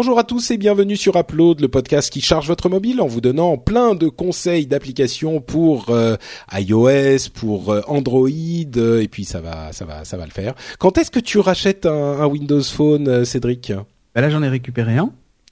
Bonjour 0.00 0.16
à 0.20 0.22
tous 0.22 0.52
et 0.52 0.58
bienvenue 0.58 0.94
sur 0.94 1.16
Upload, 1.16 1.58
le 1.58 1.66
podcast 1.66 2.12
qui 2.12 2.20
charge 2.20 2.46
votre 2.46 2.68
mobile 2.68 3.00
en 3.00 3.08
vous 3.08 3.20
donnant 3.20 3.56
plein 3.58 3.96
de 3.96 4.06
conseils 4.06 4.68
d'applications 4.68 5.40
pour 5.40 5.86
euh, 5.90 6.14
iOS, 6.52 7.30
pour 7.34 7.72
euh, 7.72 7.80
Android, 7.88 8.28
euh, 8.76 9.02
et 9.02 9.08
puis 9.08 9.24
ça 9.24 9.40
va, 9.40 9.72
ça 9.72 9.84
va, 9.84 10.04
ça 10.04 10.16
va 10.16 10.24
le 10.24 10.30
faire. 10.30 10.54
Quand 10.78 10.98
est-ce 10.98 11.10
que 11.10 11.18
tu 11.18 11.40
rachètes 11.40 11.84
un, 11.84 12.20
un 12.20 12.26
Windows 12.26 12.62
Phone, 12.62 13.24
Cédric? 13.24 13.72
Bah 14.14 14.20
Là, 14.20 14.30
j'en 14.30 14.40
ai 14.44 14.48
récupéré 14.48 14.98
un. 14.98 15.10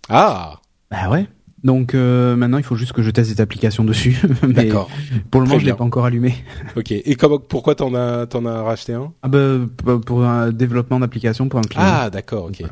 Ah. 0.09 0.61
Bah 0.93 1.11
ouais. 1.11 1.27
Donc 1.65 1.95
maintenant, 1.95 2.59
il 2.59 2.65
faut 2.65 2.77
juste 2.77 2.93
que 2.93 3.03
je 3.03 3.11
teste 3.11 3.35
des 3.35 3.41
applications 3.41 3.83
dessus. 3.83 4.17
D'accord. 4.45 4.89
Pour 5.33 5.41
le 5.41 5.49
moment, 5.49 5.59
je 5.59 5.67
l'ai 5.67 5.75
pas 5.75 5.83
encore 5.83 6.05
allumé. 6.05 6.37
Ok. 6.77 6.93
Et 6.93 7.17
comment, 7.17 7.41
pourquoi 7.41 7.75
t'en 7.75 7.93
as, 7.97 8.27
t'en 8.27 8.47
as 8.47 8.63
racheté 8.63 8.93
un? 8.93 9.13
Ah 9.25 9.29
bah 9.29 9.59
pour 10.07 10.25
un 10.25 10.53
développement 10.53 11.01
d'application 11.01 11.49
pour 11.49 11.59
un 11.59 11.63
client. 11.63 11.85
Ah 11.85 12.11
d'accord. 12.11 12.45
Ok. 12.45 12.63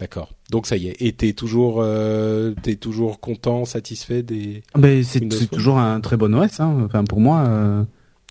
D'accord. 0.00 0.30
Donc 0.50 0.66
ça 0.66 0.76
y 0.76 0.88
est. 0.88 0.96
Et 1.00 1.12
t'es 1.12 1.32
toujours, 1.32 1.76
euh, 1.80 2.54
t'es 2.62 2.76
toujours 2.76 3.20
content, 3.20 3.64
satisfait 3.64 4.22
des. 4.22 4.62
Ben 4.76 5.02
c'est 5.04 5.20
toujours 5.50 5.78
un 5.78 6.00
très 6.00 6.16
bon 6.16 6.34
OS. 6.34 6.60
Hein. 6.60 6.82
Enfin 6.84 7.04
pour 7.04 7.20
moi. 7.20 7.44
Euh... 7.46 7.84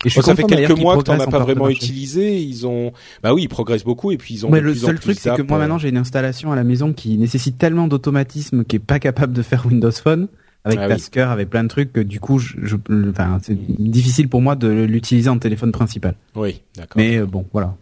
Et 0.03 0.09
je 0.09 0.13
suis 0.13 0.23
ça 0.23 0.35
fait 0.35 0.43
quelques 0.43 0.79
mois 0.79 0.97
que 0.97 1.03
t'en 1.03 1.19
as 1.19 1.27
pas 1.27 1.39
vraiment 1.39 1.69
utilisé. 1.69 2.41
Ils 2.41 2.65
ont, 2.65 2.91
bah 3.21 3.35
oui, 3.35 3.43
ils 3.43 3.47
progressent 3.47 3.83
beaucoup 3.83 4.11
et 4.11 4.17
puis 4.17 4.33
ils 4.33 4.45
ont. 4.45 4.49
Mais 4.49 4.59
le 4.59 4.73
seul 4.73 4.99
truc, 4.99 5.17
c'est 5.19 5.35
que 5.35 5.43
moi 5.43 5.59
maintenant 5.59 5.77
j'ai 5.77 5.89
une 5.89 5.97
installation 5.97 6.51
à 6.51 6.55
la 6.55 6.63
maison 6.63 6.91
qui 6.91 7.17
nécessite 7.17 7.57
tellement 7.57 7.87
d'automatisme 7.87 8.63
qui 8.63 8.77
est 8.77 8.79
pas 8.79 8.99
capable 8.99 9.33
de 9.33 9.43
faire 9.43 9.65
Windows 9.65 9.91
Phone 9.91 10.27
avec 10.63 10.79
ah 10.79 10.87
Tasker, 10.87 11.21
avec 11.21 11.49
plein 11.49 11.63
de 11.63 11.69
trucs 11.69 11.91
que 11.91 11.99
du 11.99 12.19
coup, 12.19 12.39
je, 12.39 12.55
je 12.61 12.75
enfin, 13.09 13.39
c'est 13.41 13.57
difficile 13.57 14.29
pour 14.29 14.41
moi 14.41 14.55
de 14.55 14.67
l'utiliser 14.67 15.29
en 15.29 15.39
téléphone 15.39 15.71
principal. 15.71 16.15
Oui, 16.35 16.61
d'accord. 16.75 16.97
Mais 16.97 17.17
euh, 17.17 17.25
bon, 17.25 17.45
voilà. 17.51 17.75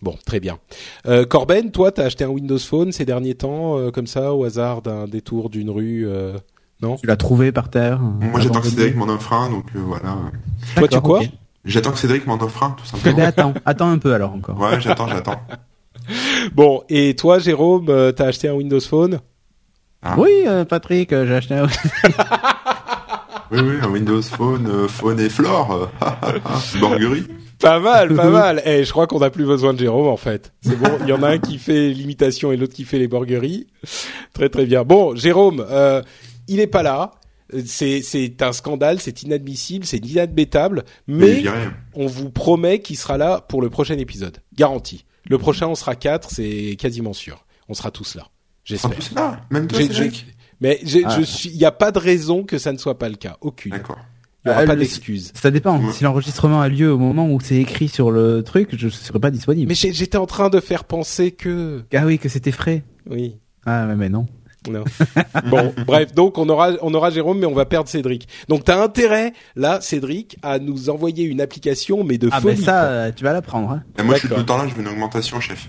Bon, 0.00 0.16
très 0.24 0.40
bien. 0.40 0.58
Euh, 1.06 1.24
Corben, 1.24 1.70
toi, 1.70 1.90
t'as 1.90 2.04
acheté 2.04 2.24
un 2.24 2.28
Windows 2.28 2.58
Phone 2.58 2.92
ces 2.92 3.04
derniers 3.04 3.34
temps, 3.34 3.78
euh, 3.78 3.90
comme 3.90 4.06
ça, 4.06 4.32
au 4.32 4.44
hasard 4.44 4.82
d'un 4.82 5.08
détour 5.08 5.50
d'une 5.50 5.70
rue, 5.70 6.06
euh, 6.06 6.36
non? 6.80 6.96
Tu 6.96 7.06
l'as 7.06 7.16
trouvé 7.16 7.50
par 7.50 7.68
terre 7.68 7.98
Moi, 7.98 8.40
j'attends 8.40 8.60
que 8.60 8.68
Cédric 8.68 8.94
m'en 8.94 9.08
offre 9.08 9.32
un, 9.32 9.50
donc 9.50 9.66
euh, 9.74 9.80
voilà. 9.80 10.16
Toi, 10.76 10.88
tu 10.88 11.00
quoi 11.00 11.20
J'attends 11.64 11.90
que 11.90 11.98
Cédric 11.98 12.26
m'en 12.26 12.36
offre 12.36 12.62
un, 12.62 12.70
tout 12.70 12.84
simplement. 12.84 13.16
Eh 13.16 13.20
ben, 13.20 13.26
attends, 13.26 13.54
attends 13.64 13.90
un 13.90 13.98
peu 13.98 14.14
alors 14.14 14.32
encore. 14.32 14.58
Ouais, 14.60 14.80
j'attends, 14.80 15.08
j'attends. 15.08 15.40
bon, 16.54 16.84
et 16.88 17.16
toi, 17.16 17.40
Jérôme, 17.40 17.86
t'as 18.14 18.26
acheté 18.26 18.48
un 18.48 18.54
Windows 18.54 18.80
Phone? 18.80 19.18
Ah. 20.00 20.14
Oui, 20.16 20.30
Patrick, 20.68 21.10
j'ai 21.10 21.34
acheté 21.34 21.54
un. 21.54 21.66
oui, 23.50 23.58
oui, 23.60 23.74
un 23.82 23.88
Windows 23.88 24.22
Phone, 24.22 24.86
Phone 24.86 25.18
et 25.18 25.28
Flore, 25.28 25.90
Borguerie. 26.80 27.26
Pas 27.58 27.80
mal, 27.80 28.14
pas 28.14 28.30
mal. 28.30 28.62
Eh, 28.64 28.84
je 28.84 28.90
crois 28.90 29.06
qu'on 29.06 29.18
n'a 29.18 29.30
plus 29.30 29.44
besoin 29.44 29.74
de 29.74 29.78
Jérôme 29.78 30.06
en 30.08 30.16
fait. 30.16 30.52
C'est 30.60 30.76
bon. 30.76 30.90
Il 31.02 31.08
y 31.08 31.12
en 31.12 31.22
a 31.22 31.28
un 31.28 31.38
qui 31.38 31.58
fait 31.58 31.90
l'imitation 31.90 32.52
et 32.52 32.56
l'autre 32.56 32.74
qui 32.74 32.84
fait 32.84 32.98
les 32.98 33.08
borgueries. 33.08 33.66
Très 34.32 34.48
très 34.48 34.64
bien. 34.64 34.84
Bon, 34.84 35.16
Jérôme, 35.16 35.64
euh, 35.68 36.02
il 36.46 36.60
est 36.60 36.68
pas 36.68 36.82
là. 36.82 37.12
C'est 37.64 38.02
c'est 38.02 38.42
un 38.42 38.52
scandale, 38.52 39.00
c'est 39.00 39.22
inadmissible, 39.22 39.86
c'est 39.86 40.04
inadmettable. 40.04 40.84
Mais 41.06 41.44
on 41.94 42.06
vous 42.06 42.30
promet 42.30 42.80
qu'il 42.80 42.96
sera 42.96 43.16
là 43.16 43.40
pour 43.40 43.62
le 43.62 43.70
prochain 43.70 43.96
épisode, 43.96 44.38
garanti. 44.54 45.04
Le 45.28 45.38
prochain, 45.38 45.66
on 45.66 45.74
sera 45.74 45.94
quatre, 45.94 46.30
c'est 46.30 46.76
quasiment 46.78 47.12
sûr. 47.12 47.44
On 47.68 47.74
sera 47.74 47.90
tous 47.90 48.14
là. 48.14 48.28
J'espère. 48.64 48.90
Tous 48.90 49.14
là, 49.14 49.40
même 49.50 49.66
toi, 49.66 49.80
Mais 50.60 50.80
ah. 51.04 51.16
je 51.18 51.22
suis, 51.22 51.50
il 51.50 51.56
n'y 51.56 51.64
a 51.64 51.72
pas 51.72 51.90
de 51.90 51.98
raison 51.98 52.44
que 52.44 52.58
ça 52.58 52.72
ne 52.72 52.78
soit 52.78 52.98
pas 52.98 53.08
le 53.08 53.16
cas, 53.16 53.36
aucune. 53.40 53.72
D'accord. 53.72 53.98
Il 54.44 54.50
n'y 54.50 54.56
aura 54.56 54.64
pas 54.66 54.76
d'excuses. 54.76 55.32
Ça 55.34 55.50
dépend. 55.50 55.92
Si 55.92 56.04
l'enregistrement 56.04 56.60
a 56.60 56.68
lieu 56.68 56.92
au 56.92 56.98
moment 56.98 57.28
où 57.28 57.40
c'est 57.40 57.56
écrit 57.56 57.88
sur 57.88 58.10
le 58.10 58.42
truc, 58.42 58.70
je 58.76 58.86
ne 58.86 58.90
serai 58.90 59.18
pas 59.18 59.30
disponible. 59.30 59.68
Mais 59.68 59.74
j'étais 59.74 60.16
en 60.16 60.26
train 60.26 60.48
de 60.48 60.60
faire 60.60 60.84
penser 60.84 61.32
que. 61.32 61.84
Ah 61.94 62.06
oui, 62.06 62.18
que 62.18 62.28
c'était 62.28 62.52
frais. 62.52 62.84
Oui. 63.08 63.36
Ah 63.66 63.84
mais 63.96 64.08
non. 64.08 64.26
Non. 64.70 64.84
bon, 65.46 65.72
bref, 65.86 66.14
donc 66.14 66.36
on 66.36 66.48
aura 66.48 66.72
on 66.82 66.92
aura 66.92 67.10
Jérôme, 67.10 67.38
mais 67.38 67.46
on 67.46 67.54
va 67.54 67.64
perdre 67.64 67.88
Cédric. 67.88 68.28
Donc 68.48 68.64
t'as 68.64 68.82
intérêt 68.82 69.32
là, 69.56 69.80
Cédric, 69.80 70.36
à 70.42 70.58
nous 70.58 70.90
envoyer 70.90 71.24
une 71.24 71.40
application, 71.40 72.04
mais 72.04 72.18
de 72.18 72.28
ah, 72.30 72.40
folie. 72.40 72.58
Ah 72.62 72.64
ça, 72.64 73.12
tu 73.12 73.24
vas 73.24 73.32
la 73.32 73.42
prendre. 73.42 73.70
Hein. 73.70 73.82
moi, 74.04 74.14
je 74.14 74.20
suis 74.20 74.28
tout 74.28 74.36
le 74.36 74.44
temps 74.44 74.58
là, 74.58 74.66
je 74.68 74.74
veux 74.74 74.82
une 74.82 74.88
augmentation, 74.88 75.40
chef. 75.40 75.68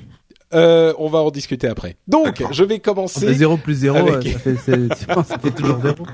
Euh, 0.53 0.93
on 0.97 1.07
va 1.09 1.19
en 1.19 1.29
discuter 1.29 1.67
après. 1.67 1.97
Donc, 2.07 2.43
je 2.51 2.63
vais 2.63 2.79
commencer. 2.79 3.31
0 3.33 3.57
plus 3.57 3.75
0, 3.75 3.97
avec... 3.97 4.33
ça, 4.33 4.39
fait, 4.39 4.55
ça 4.57 5.37
fait 5.37 5.51
toujours 5.51 5.79
0. 5.81 6.05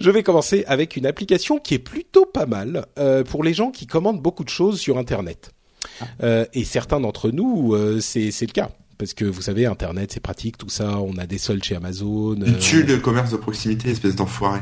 je 0.00 0.10
vais 0.10 0.22
commencer 0.22 0.64
avec 0.66 0.96
une 0.96 1.06
application 1.06 1.58
qui 1.58 1.74
est 1.74 1.78
plutôt 1.78 2.26
pas 2.26 2.46
mal 2.46 2.86
euh, 2.98 3.24
pour 3.24 3.44
les 3.44 3.54
gens 3.54 3.70
qui 3.70 3.86
commandent 3.86 4.22
beaucoup 4.22 4.44
de 4.44 4.48
choses 4.48 4.80
sur 4.80 4.98
Internet. 4.98 5.52
Ah. 6.00 6.04
Euh, 6.22 6.44
et 6.52 6.64
certains 6.64 7.00
d'entre 7.00 7.30
nous, 7.30 7.74
euh, 7.74 8.00
c'est 8.00 8.30
le 8.40 8.52
cas. 8.52 8.70
Parce 8.98 9.12
que 9.12 9.24
vous 9.24 9.42
savez, 9.42 9.66
Internet, 9.66 10.12
c'est 10.12 10.20
pratique, 10.20 10.56
tout 10.56 10.70
ça. 10.70 10.98
On 11.00 11.18
a 11.18 11.26
des 11.26 11.38
soldes 11.38 11.62
chez 11.62 11.76
Amazon. 11.76 12.36
Tu 12.44 12.58
tues 12.58 12.82
le 12.82 12.96
commerce 12.96 13.30
de 13.30 13.36
proximité, 13.36 13.90
espèce 13.90 14.16
d'enfoiré. 14.16 14.60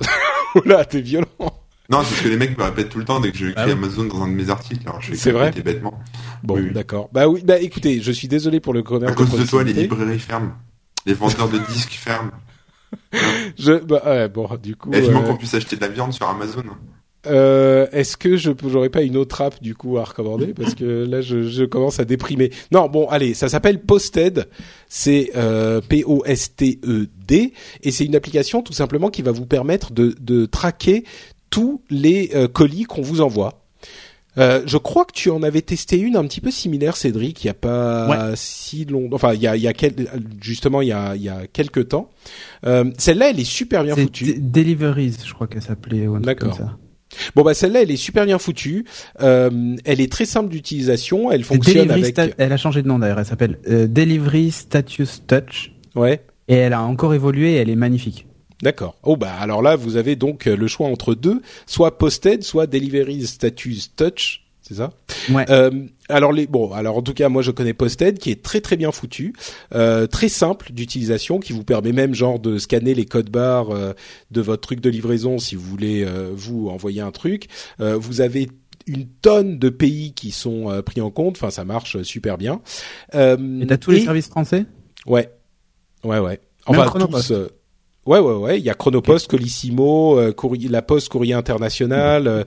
Oula, 0.54 0.84
t'es 0.84 1.02
violent. 1.02 1.26
Non, 1.90 2.02
c'est 2.04 2.14
ce 2.14 2.22
que 2.22 2.28
les 2.28 2.36
mecs 2.36 2.56
me 2.56 2.62
répètent 2.62 2.88
tout 2.88 3.00
le 3.00 3.04
temps 3.04 3.18
dès 3.18 3.32
que 3.32 3.38
je 3.38 3.46
ah 3.56 3.64
Amazon 3.64 4.04
dans 4.04 4.22
un 4.22 4.28
de 4.28 4.32
mes 4.32 4.48
articles. 4.48 4.84
C'est 5.12 5.32
vrai. 5.32 5.50
bêtement. 5.50 6.00
Bon, 6.44 6.58
d'accord. 6.72 7.10
Bah 7.12 7.28
oui, 7.28 7.42
bah 7.44 7.58
écoutez, 7.58 8.00
je 8.00 8.12
suis 8.12 8.28
désolé 8.28 8.60
pour 8.60 8.72
le 8.72 8.82
commerce. 8.82 9.12
À 9.12 9.14
cause 9.14 9.30
de, 9.36 9.44
toi, 9.44 9.64
les 9.64 9.72
librairies 9.72 10.20
ferment. 10.20 10.52
Les 11.04 11.14
vendeurs 11.14 11.48
de 11.48 11.58
disques 11.58 11.92
ferment. 11.92 12.30
je, 13.58 13.78
bah, 13.84 14.02
ouais, 14.04 14.28
bon, 14.28 14.48
du 14.62 14.76
coup. 14.76 14.90
Vivement 14.90 15.20
euh... 15.22 15.26
qu'on 15.26 15.36
puisse 15.36 15.54
acheter 15.54 15.76
de 15.76 15.80
la 15.80 15.88
viande 15.88 16.12
sur 16.12 16.28
Amazon. 16.28 16.64
Euh, 17.26 17.86
Est-ce 17.92 18.16
que 18.16 18.36
je 18.38 18.50
j'aurais 18.66 18.88
pas 18.88 19.02
une 19.02 19.18
autre 19.18 19.42
app 19.42 19.62
du 19.62 19.74
coup 19.74 19.98
à 19.98 20.04
recommander? 20.04 20.54
Parce 20.54 20.74
que 20.74 21.04
là 21.04 21.20
je, 21.20 21.42
je 21.42 21.64
commence 21.64 22.00
à 22.00 22.06
déprimer. 22.06 22.50
Non 22.72 22.88
bon 22.88 23.08
allez 23.08 23.34
ça 23.34 23.50
s'appelle 23.50 23.82
Posted 23.82 24.48
c'est 24.88 25.32
euh, 25.36 25.82
P 25.86 26.02
O 26.06 26.22
S 26.24 26.56
T 26.56 26.80
E 26.82 27.08
D 27.26 27.52
et 27.82 27.90
c'est 27.90 28.06
une 28.06 28.16
application 28.16 28.62
tout 28.62 28.72
simplement 28.72 29.10
qui 29.10 29.20
va 29.20 29.32
vous 29.32 29.44
permettre 29.44 29.92
de, 29.92 30.14
de 30.18 30.46
traquer 30.46 31.04
tous 31.50 31.82
les 31.90 32.30
euh, 32.34 32.48
colis 32.48 32.84
qu'on 32.84 33.02
vous 33.02 33.20
envoie. 33.20 33.59
Euh, 34.40 34.62
je 34.66 34.78
crois 34.78 35.04
que 35.04 35.12
tu 35.12 35.30
en 35.30 35.42
avais 35.42 35.62
testé 35.62 35.98
une 35.98 36.16
un 36.16 36.24
petit 36.24 36.40
peu 36.40 36.50
similaire, 36.50 36.96
Cédric, 36.96 37.44
il 37.44 37.48
y 37.48 37.50
a 37.50 37.54
pas 37.54 38.32
si 38.34 38.84
longtemps. 38.86 39.16
Enfin, 39.16 39.34
il 39.34 39.42
y 39.42 39.46
a, 39.46 39.56
il 39.56 39.62
y 39.62 39.68
a 39.68 39.72
justement 40.40 40.82
il 40.82 40.88
y 40.88 40.92
a, 40.92 41.14
il 41.14 41.22
y 41.22 41.28
a 41.28 41.46
quelques 41.52 41.88
temps. 41.88 42.10
Euh, 42.66 42.90
celle-là, 42.98 43.30
elle 43.30 43.40
est 43.40 43.44
super 43.44 43.84
bien 43.84 43.94
foutue. 43.94 44.34
Deliveries, 44.38 45.16
je 45.24 45.34
crois 45.34 45.46
qu'elle 45.46 45.62
s'appelait. 45.62 46.06
D'accord. 46.20 46.58
Bon 47.34 47.42
bah 47.42 47.54
celle-là, 47.54 47.82
elle 47.82 47.90
est 47.90 47.96
super 47.96 48.24
bien 48.24 48.38
foutue. 48.38 48.84
Euh, 49.20 49.76
elle 49.84 50.00
est 50.00 50.10
très 50.10 50.24
simple 50.24 50.48
d'utilisation. 50.48 51.30
Elle 51.32 51.44
fonctionne 51.44 51.90
avec. 51.90 52.18
Elle 52.38 52.52
a 52.52 52.56
changé 52.56 52.82
de 52.82 52.88
nom 52.88 52.98
d'ailleurs. 52.98 53.18
Elle 53.18 53.26
s'appelle 53.26 53.58
euh, 53.68 53.86
Delivery 53.86 54.50
Status 54.52 55.22
Touch. 55.26 55.72
Ouais. 55.94 56.22
Et 56.48 56.54
elle 56.54 56.72
a 56.72 56.82
encore 56.82 57.12
évolué. 57.14 57.52
Et 57.52 57.56
elle 57.56 57.70
est 57.70 57.76
magnifique. 57.76 58.26
D'accord. 58.62 58.96
Oh 59.02 59.16
bah 59.16 59.32
alors 59.40 59.62
là 59.62 59.76
vous 59.76 59.96
avez 59.96 60.16
donc 60.16 60.46
euh, 60.46 60.56
le 60.56 60.66
choix 60.66 60.86
entre 60.86 61.14
deux, 61.14 61.40
soit 61.66 61.98
Posted, 61.98 62.42
soit 62.42 62.66
Delivery 62.66 63.26
Status 63.26 63.94
Touch, 63.96 64.44
c'est 64.60 64.74
ça? 64.74 64.92
Ouais. 65.30 65.46
Euh, 65.50 65.70
alors 66.08 66.32
les 66.32 66.46
bon, 66.46 66.72
alors 66.72 66.96
en 66.98 67.02
tout 67.02 67.14
cas 67.14 67.28
moi 67.28 67.42
je 67.42 67.50
connais 67.50 67.72
Posted 67.72 68.18
qui 68.18 68.30
est 68.30 68.42
très 68.42 68.60
très 68.60 68.76
bien 68.76 68.92
foutu, 68.92 69.32
euh, 69.74 70.06
très 70.06 70.28
simple 70.28 70.72
d'utilisation, 70.72 71.40
qui 71.40 71.52
vous 71.52 71.64
permet 71.64 71.92
même 71.92 72.14
genre 72.14 72.38
de 72.38 72.58
scanner 72.58 72.94
les 72.94 73.06
codes 73.06 73.30
barres 73.30 73.70
euh, 73.70 73.94
de 74.30 74.40
votre 74.40 74.60
truc 74.60 74.80
de 74.80 74.90
livraison 74.90 75.38
si 75.38 75.56
vous 75.56 75.64
voulez 75.64 76.04
euh, 76.04 76.30
vous 76.34 76.68
envoyer 76.68 77.00
un 77.00 77.12
truc. 77.12 77.48
vous 77.78 78.20
avez 78.20 78.48
une 78.86 79.06
tonne 79.06 79.58
de 79.58 79.68
pays 79.68 80.12
qui 80.14 80.32
sont 80.32 80.82
pris 80.84 81.00
en 81.00 81.10
compte. 81.10 81.36
Enfin, 81.36 81.50
ça 81.50 81.64
marche 81.64 82.02
super 82.02 82.38
bien. 82.38 82.60
Euh, 83.14 83.60
et 83.60 83.66
t'as 83.66 83.76
tous 83.76 83.90
les 83.90 84.00
services 84.00 84.28
français? 84.28 84.66
Ouais, 85.06 85.30
ouais, 86.04 86.18
ouais. 86.18 86.40
Enfin 86.66 86.90
tous. 86.90 87.32
Ouais, 88.06 88.18
ouais, 88.18 88.34
ouais. 88.34 88.58
Il 88.58 88.64
y 88.64 88.70
a 88.70 88.74
Chronopost, 88.74 89.28
Colissimo, 89.28 90.18
euh, 90.18 90.32
courrier, 90.32 90.68
la 90.68 90.80
Poste 90.80 91.10
Courrier 91.10 91.34
International, 91.34 92.26
euh, 92.26 92.44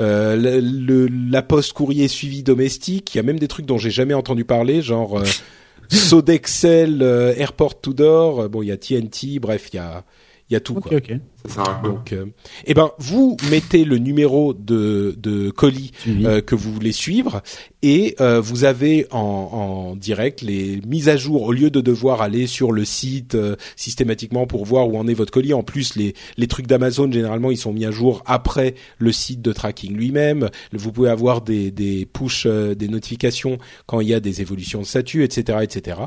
euh 0.00 0.60
le, 0.60 1.08
la 1.30 1.42
Poste 1.42 1.74
Courrier 1.74 2.08
Suivi 2.08 2.42
Domestique. 2.42 3.14
Il 3.14 3.18
y 3.18 3.20
a 3.20 3.22
même 3.22 3.38
des 3.38 3.48
trucs 3.48 3.66
dont 3.66 3.76
j'ai 3.76 3.90
jamais 3.90 4.14
entendu 4.14 4.44
parler, 4.44 4.80
genre 4.80 5.18
euh, 5.18 5.24
Sodexel, 5.90 7.02
euh, 7.02 7.34
Airport 7.36 7.80
to 7.82 7.92
Door. 7.92 8.48
Bon, 8.48 8.62
il 8.62 8.68
y 8.68 8.72
a 8.72 8.78
TNT. 8.78 9.40
Bref, 9.40 9.68
il 9.72 9.76
y 9.76 9.78
a 9.78 10.04
il 10.50 10.52
y 10.52 10.56
a 10.56 10.60
tout. 10.60 10.74
quoi. 10.74 10.92
Ça 11.46 11.80
Donc, 11.82 12.14
eh 12.66 12.74
ben, 12.74 12.90
vous 12.98 13.38
mettez 13.50 13.86
le 13.86 13.96
numéro 13.96 14.52
de, 14.52 15.14
de 15.16 15.48
colis 15.50 15.90
que 16.04 16.54
vous 16.54 16.70
voulez 16.70 16.92
suivre 16.92 17.42
et 17.84 18.16
euh, 18.22 18.40
vous 18.40 18.64
avez 18.64 19.06
en, 19.10 19.18
en, 19.18 19.96
direct 19.96 20.40
les 20.40 20.80
mises 20.86 21.10
à 21.10 21.18
jour 21.18 21.42
au 21.42 21.52
lieu 21.52 21.68
de 21.68 21.82
devoir 21.82 22.22
aller 22.22 22.46
sur 22.46 22.72
le 22.72 22.86
site 22.86 23.34
euh, 23.34 23.56
systématiquement 23.76 24.46
pour 24.46 24.64
voir 24.64 24.88
où 24.88 24.96
en 24.96 25.06
est 25.06 25.12
votre 25.12 25.30
colis. 25.30 25.52
En 25.52 25.62
plus, 25.62 25.94
les, 25.94 26.14
les 26.38 26.46
trucs 26.46 26.66
d'Amazon 26.66 27.12
généralement 27.12 27.50
ils 27.50 27.58
sont 27.58 27.74
mis 27.74 27.84
à 27.84 27.90
jour 27.90 28.22
après 28.24 28.74
le 28.96 29.12
site 29.12 29.42
de 29.42 29.52
tracking 29.52 29.94
lui-même. 29.94 30.48
Vous 30.72 30.92
pouvez 30.92 31.10
avoir 31.10 31.42
des, 31.42 31.70
des 31.70 32.06
push, 32.06 32.46
euh, 32.46 32.74
des 32.74 32.88
notifications 32.88 33.58
quand 33.84 34.00
il 34.00 34.08
y 34.08 34.14
a 34.14 34.20
des 34.20 34.40
évolutions 34.40 34.80
de 34.80 34.86
statut, 34.86 35.22
etc., 35.22 35.58
etc. 35.60 35.98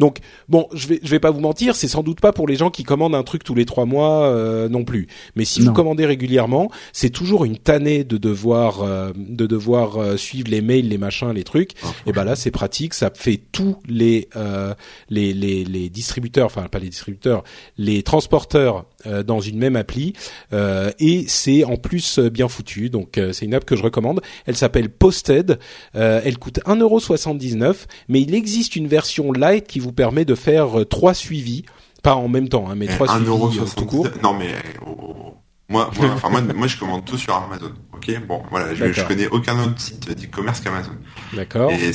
Donc 0.00 0.20
bon, 0.48 0.68
je 0.72 0.88
vais 0.88 1.00
je 1.02 1.10
vais 1.10 1.20
pas 1.20 1.30
vous 1.30 1.40
mentir, 1.40 1.76
c'est 1.76 1.86
sans 1.86 2.02
doute 2.02 2.22
pas 2.22 2.32
pour 2.32 2.48
les 2.48 2.56
gens 2.56 2.70
qui 2.70 2.82
commandent 2.82 3.14
un 3.14 3.24
truc 3.24 3.44
tous 3.44 3.54
les 3.54 3.66
trois 3.66 3.84
mois 3.84 4.34
non 4.70 4.84
plus. 4.84 5.06
Mais 5.34 5.44
si 5.44 5.60
vous 5.60 5.72
commandez 5.74 6.06
régulièrement, 6.06 6.70
c'est 6.94 7.10
toujours 7.10 7.44
une 7.44 7.58
tannée 7.58 8.04
de 8.04 8.16
devoir 8.16 9.12
de 9.14 9.46
devoir 9.46 10.18
suivre 10.18 10.50
les 10.50 10.62
mails, 10.62 10.88
les 10.88 10.98
machins 10.98 11.25
les 11.32 11.44
trucs. 11.44 11.72
Ah, 11.82 11.88
et 12.06 12.12
ben 12.12 12.24
là, 12.24 12.36
c'est 12.36 12.50
pratique. 12.50 12.94
Ça 12.94 13.10
fait 13.14 13.40
tous 13.52 13.78
les, 13.88 14.28
euh, 14.36 14.74
les, 15.08 15.32
les 15.32 15.64
les 15.64 15.88
distributeurs, 15.88 16.46
enfin 16.46 16.68
pas 16.68 16.78
les 16.78 16.88
distributeurs, 16.88 17.44
les 17.78 18.02
transporteurs 18.02 18.86
euh, 19.06 19.22
dans 19.22 19.40
une 19.40 19.58
même 19.58 19.76
appli. 19.76 20.12
Euh, 20.52 20.90
et 20.98 21.24
c'est 21.28 21.64
en 21.64 21.76
plus 21.76 22.18
bien 22.18 22.48
foutu. 22.48 22.90
Donc 22.90 23.20
c'est 23.32 23.44
une 23.44 23.54
app 23.54 23.64
que 23.64 23.76
je 23.76 23.82
recommande. 23.82 24.20
Elle 24.46 24.56
s'appelle 24.56 24.88
Posted. 24.88 25.58
elle 25.94 26.38
coûte 26.38 26.60
1,79€, 26.66 27.86
mais 28.08 28.20
il 28.20 28.34
existe 28.34 28.76
une 28.76 28.88
version 28.88 29.32
light 29.32 29.66
qui 29.66 29.78
vous 29.78 29.92
permet 29.92 30.24
de 30.24 30.34
faire 30.34 30.86
trois 30.88 31.14
suivis 31.14 31.64
pas 32.02 32.14
en 32.14 32.28
même 32.28 32.48
temps, 32.48 32.70
hein, 32.70 32.74
mais 32.76 32.86
trois 32.86 33.08
suivis 33.08 33.74
tout 33.74 33.86
court. 33.86 34.06
Non 34.22 34.32
mais 34.32 34.54
oh, 34.86 35.34
moi, 35.68 35.90
moi, 35.98 36.10
enfin 36.14 36.30
moi, 36.30 36.40
moi, 36.40 36.66
je 36.66 36.78
commande 36.78 37.04
tout 37.04 37.18
sur 37.18 37.34
Amazon. 37.34 37.72
Ok, 37.92 38.10
bon, 38.26 38.42
voilà, 38.50 38.74
je, 38.74 38.92
je 38.92 39.02
connais 39.04 39.26
aucun 39.28 39.58
autre 39.60 39.80
site 39.80 40.08
d'e-commerce 40.08 40.60
qu'Amazon. 40.60 40.92
D'accord. 41.34 41.70
Et 41.72 41.90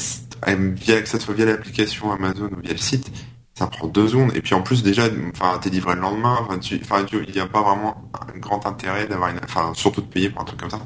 via, 0.56 1.02
que 1.02 1.08
ça 1.08 1.20
soit 1.20 1.34
via 1.34 1.46
l'application 1.46 2.12
Amazon 2.12 2.50
ou 2.58 2.62
via 2.62 2.72
le 2.72 2.78
site, 2.78 3.12
ça 3.54 3.68
prend 3.68 3.88
deux 3.88 4.10
secondes. 4.10 4.32
Et 4.36 4.42
puis 4.42 4.56
en 4.56 4.62
plus 4.62 4.84
déjà, 4.84 5.04
enfin, 5.34 5.58
t'es 5.62 5.70
livré 5.70 5.96
le 5.96 6.02
lendemain. 6.02 6.38
Enfin, 6.42 6.58
tu, 6.60 6.80
enfin, 6.84 7.06
il 7.12 7.34
n'y 7.34 7.40
a 7.40 7.48
pas 7.48 7.62
vraiment 7.62 8.10
un 8.14 8.38
grand 8.40 8.66
intérêt 8.66 9.08
d'avoir 9.08 9.30
une, 9.30 9.40
enfin, 9.44 9.72
surtout 9.74 10.02
de 10.02 10.08
payer 10.08 10.30
pour 10.30 10.42
un 10.42 10.46
truc 10.46 10.60
comme 10.60 10.70
ça. 10.70 10.80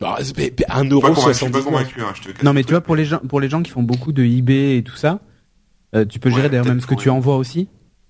Bah, 0.00 0.18
un 0.68 0.84
euro 0.84 1.14
soixante 1.14 1.54
hein, 1.54 2.24
Non, 2.42 2.52
mais 2.52 2.64
tu 2.64 2.70
vois, 2.72 2.80
pour 2.80 2.96
les 2.96 3.04
gens, 3.04 3.20
pour 3.20 3.38
les 3.38 3.48
gens 3.48 3.62
qui 3.62 3.70
font 3.70 3.84
beaucoup 3.84 4.10
de 4.10 4.24
eBay 4.24 4.78
et 4.78 4.82
tout 4.82 4.96
ça, 4.96 5.20
euh, 5.94 6.04
tu 6.04 6.18
peux 6.18 6.30
gérer 6.30 6.48
d'ailleurs 6.48 6.66
même 6.66 6.80
ce 6.80 6.86
que 6.86 6.96
tu 6.96 7.08
envoies 7.08 7.36
aussi. 7.36 7.68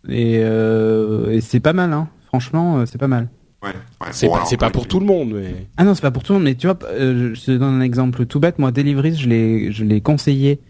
Et, 0.09 0.41
euh, 0.43 1.31
et 1.31 1.43
c'est 1.43 1.61
pas 1.61 1.75
mal, 1.75 1.93
hein. 1.93 2.09
Franchement, 2.27 2.79
euh, 2.79 2.87
c'est 2.87 2.99
pas 2.99 3.09
mal. 3.09 3.29
Ouais, 3.63 3.71
c'est 4.11 4.29
pas, 4.29 4.67
pas 4.67 4.71
pour 4.71 4.89
tout 4.89 4.99
le 4.99 5.07
monde, 5.07 5.35
mais. 5.35 5.67
Ah 5.77 5.85
non, 5.85 5.95
c'est 5.95 6.03
pas 6.03 6.11
pour 6.11 6.25
tout 6.25 6.33
le 6.33 6.39
monde, 6.39 6.45
mais 6.45 6.57
tu 6.57 6.67
vois, 6.67 6.79
euh, 6.85 7.33
je 7.35 7.41
te 7.41 7.51
donne 7.53 7.75
un 7.75 7.81
exemple 7.81 8.27
tout 8.27 8.41
bête. 8.41 8.59
Moi, 8.59 8.73
Delivery, 8.73 9.15
je 9.15 9.29
l'ai, 9.29 9.73
je 9.73 9.85
l'ai 9.85 10.01
conseillé 10.01 10.61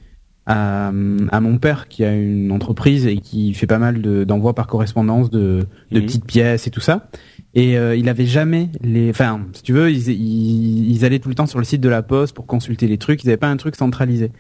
à, 0.47 0.89
à 0.89 1.41
mon 1.41 1.59
père 1.59 1.89
qui 1.89 2.05
a 2.05 2.13
une 2.13 2.53
entreprise 2.53 3.07
et 3.07 3.19
qui 3.19 3.55
fait 3.55 3.67
pas 3.67 3.79
mal 3.79 4.03
de, 4.03 4.25
d'envois 4.25 4.55
par 4.55 4.67
correspondance 4.67 5.31
de, 5.31 5.67
de 5.91 6.01
mhm. 6.01 6.07
petites 6.07 6.27
pièces 6.27 6.67
et 6.67 6.71
tout 6.71 6.81
ça. 6.81 7.09
Et 7.55 7.77
euh, 7.77 7.95
il 7.97 8.09
avait 8.09 8.27
jamais 8.27 8.71
les, 8.81 9.11
enfin, 9.11 9.41
si 9.53 9.63
tu 9.63 9.73
veux, 9.73 9.91
ils, 9.91 10.09
ils, 10.09 10.91
ils, 10.91 11.05
allaient 11.05 11.19
tout 11.19 11.29
le 11.29 11.35
temps 11.35 11.47
sur 11.47 11.59
le 11.59 11.65
site 11.65 11.81
de 11.81 11.89
la 11.89 12.03
Poste 12.03 12.35
pour 12.35 12.47
consulter 12.47 12.87
les 12.87 12.99
trucs. 12.99 13.23
Ils 13.25 13.29
avaient 13.29 13.37
pas 13.37 13.51
un 13.51 13.57
truc 13.57 13.77
centralisé. 13.77 14.33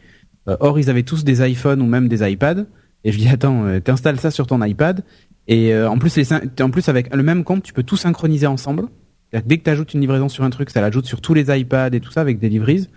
Euh, 0.48 0.56
or, 0.60 0.78
ils 0.78 0.90
avaient 0.90 1.02
tous 1.02 1.22
des 1.24 1.46
iPhones 1.46 1.82
ou 1.82 1.86
même 1.86 2.08
des 2.08 2.28
iPads. 2.28 2.64
Et 3.04 3.12
je 3.12 3.18
dis 3.18 3.28
attends, 3.28 3.64
euh, 3.64 3.80
t'installes 3.80 4.18
ça 4.18 4.30
sur 4.30 4.46
ton 4.46 4.62
iPad 4.62 5.04
et 5.48 5.74
euh, 5.74 5.88
en 5.88 5.98
plus, 5.98 6.16
les, 6.16 6.32
en 6.32 6.70
plus 6.70 6.88
avec 6.88 7.14
le 7.14 7.22
même 7.22 7.44
compte, 7.44 7.62
tu 7.62 7.72
peux 7.72 7.82
tout 7.82 7.96
synchroniser 7.96 8.46
ensemble. 8.46 8.84
dès 9.32 9.58
que 9.58 9.64
tu 9.64 9.70
ajoutes 9.70 9.94
une 9.94 10.00
livraison 10.00 10.28
sur 10.28 10.44
un 10.44 10.50
truc, 10.50 10.70
ça 10.70 10.80
l'ajoute 10.80 11.06
sur 11.06 11.20
tous 11.20 11.34
les 11.34 11.56
iPads 11.56 11.90
et 11.92 12.00
tout 12.00 12.12
ça 12.12 12.20
avec 12.20 12.38
des 12.38 12.48
livrises. 12.48 12.88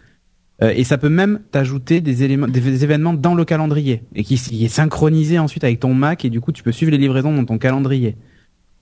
Euh, 0.61 0.71
et 0.73 0.83
ça 0.85 0.97
peut 0.97 1.09
même 1.09 1.41
t'ajouter 1.51 1.99
des 1.99 2.23
éléments, 2.23 2.47
des, 2.47 2.83
événements 2.83 3.13
dans 3.13 3.35
le 3.35 3.43
calendrier 3.43 4.03
et 4.13 4.23
qui, 4.23 4.35
est 4.35 4.69
synchronisé 4.69 5.37
ensuite 5.37 5.65
avec 5.65 5.81
ton 5.81 5.93
Mac 5.93 6.23
et 6.23 6.29
du 6.29 6.39
coup 6.39 6.53
tu 6.53 6.63
peux 6.63 6.71
suivre 6.71 6.91
les 6.91 6.97
livraisons 6.97 7.33
dans 7.35 7.43
ton 7.43 7.57
calendrier. 7.57 8.15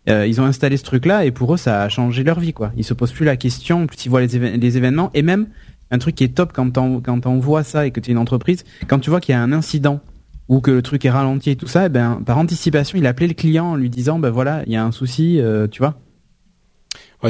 Euh, 0.08 0.28
ils 0.28 0.40
ont 0.40 0.44
installé 0.44 0.78
ce 0.78 0.84
truc-là 0.84 1.26
et 1.26 1.32
pour 1.32 1.52
eux 1.52 1.58
ça 1.58 1.82
a 1.82 1.90
changé 1.90 2.24
leur 2.24 2.40
vie 2.40 2.54
quoi. 2.54 2.72
Ils 2.78 2.84
se 2.84 2.94
posent 2.94 3.12
plus 3.12 3.26
la 3.26 3.38
question, 3.38 3.88
plus 3.88 4.06
ils 4.06 4.10
voient 4.10 4.22
les, 4.22 4.58
les 4.58 4.78
événements 4.78 5.10
et 5.16 5.24
même 5.24 5.48
un 5.90 5.98
truc 5.98 6.14
qui 6.14 6.24
est 6.24 6.36
top 6.36 6.54
quand 6.54 6.78
on 6.78 7.02
quand 7.02 7.26
on 7.26 7.40
voit 7.40 7.64
ça 7.64 7.88
et 7.88 7.92
que 7.92 8.00
tu 8.00 8.12
es 8.12 8.14
une 8.14 8.20
entreprise, 8.20 8.66
quand 8.88 9.00
tu 9.00 9.10
vois 9.10 9.20
qu'il 9.20 9.34
y 9.34 9.36
a 9.36 9.42
un 9.42 9.52
incident 9.52 10.00
ou 10.50 10.62
que 10.62 10.72
le 10.72 10.82
truc 10.82 11.06
est 11.06 11.10
ralenti 11.10 11.52
et 11.52 11.56
tout 11.56 11.68
ça, 11.68 11.86
eh 11.86 11.90
ben 11.90 12.22
par 12.26 12.38
anticipation, 12.38 12.98
il 12.98 13.08
appelait 13.08 13.28
le 13.28 13.34
client 13.34 13.72
en 13.72 13.76
lui 13.76 13.90
disant 13.90 14.20
ben 14.20 14.30
voilà, 14.30 14.64
il 14.68 14.74
y 14.74 14.76
a 14.76 14.84
un 14.84 14.92
souci, 14.92 15.40
euh, 15.40 15.68
tu 15.68 15.82
vois. 15.82 15.96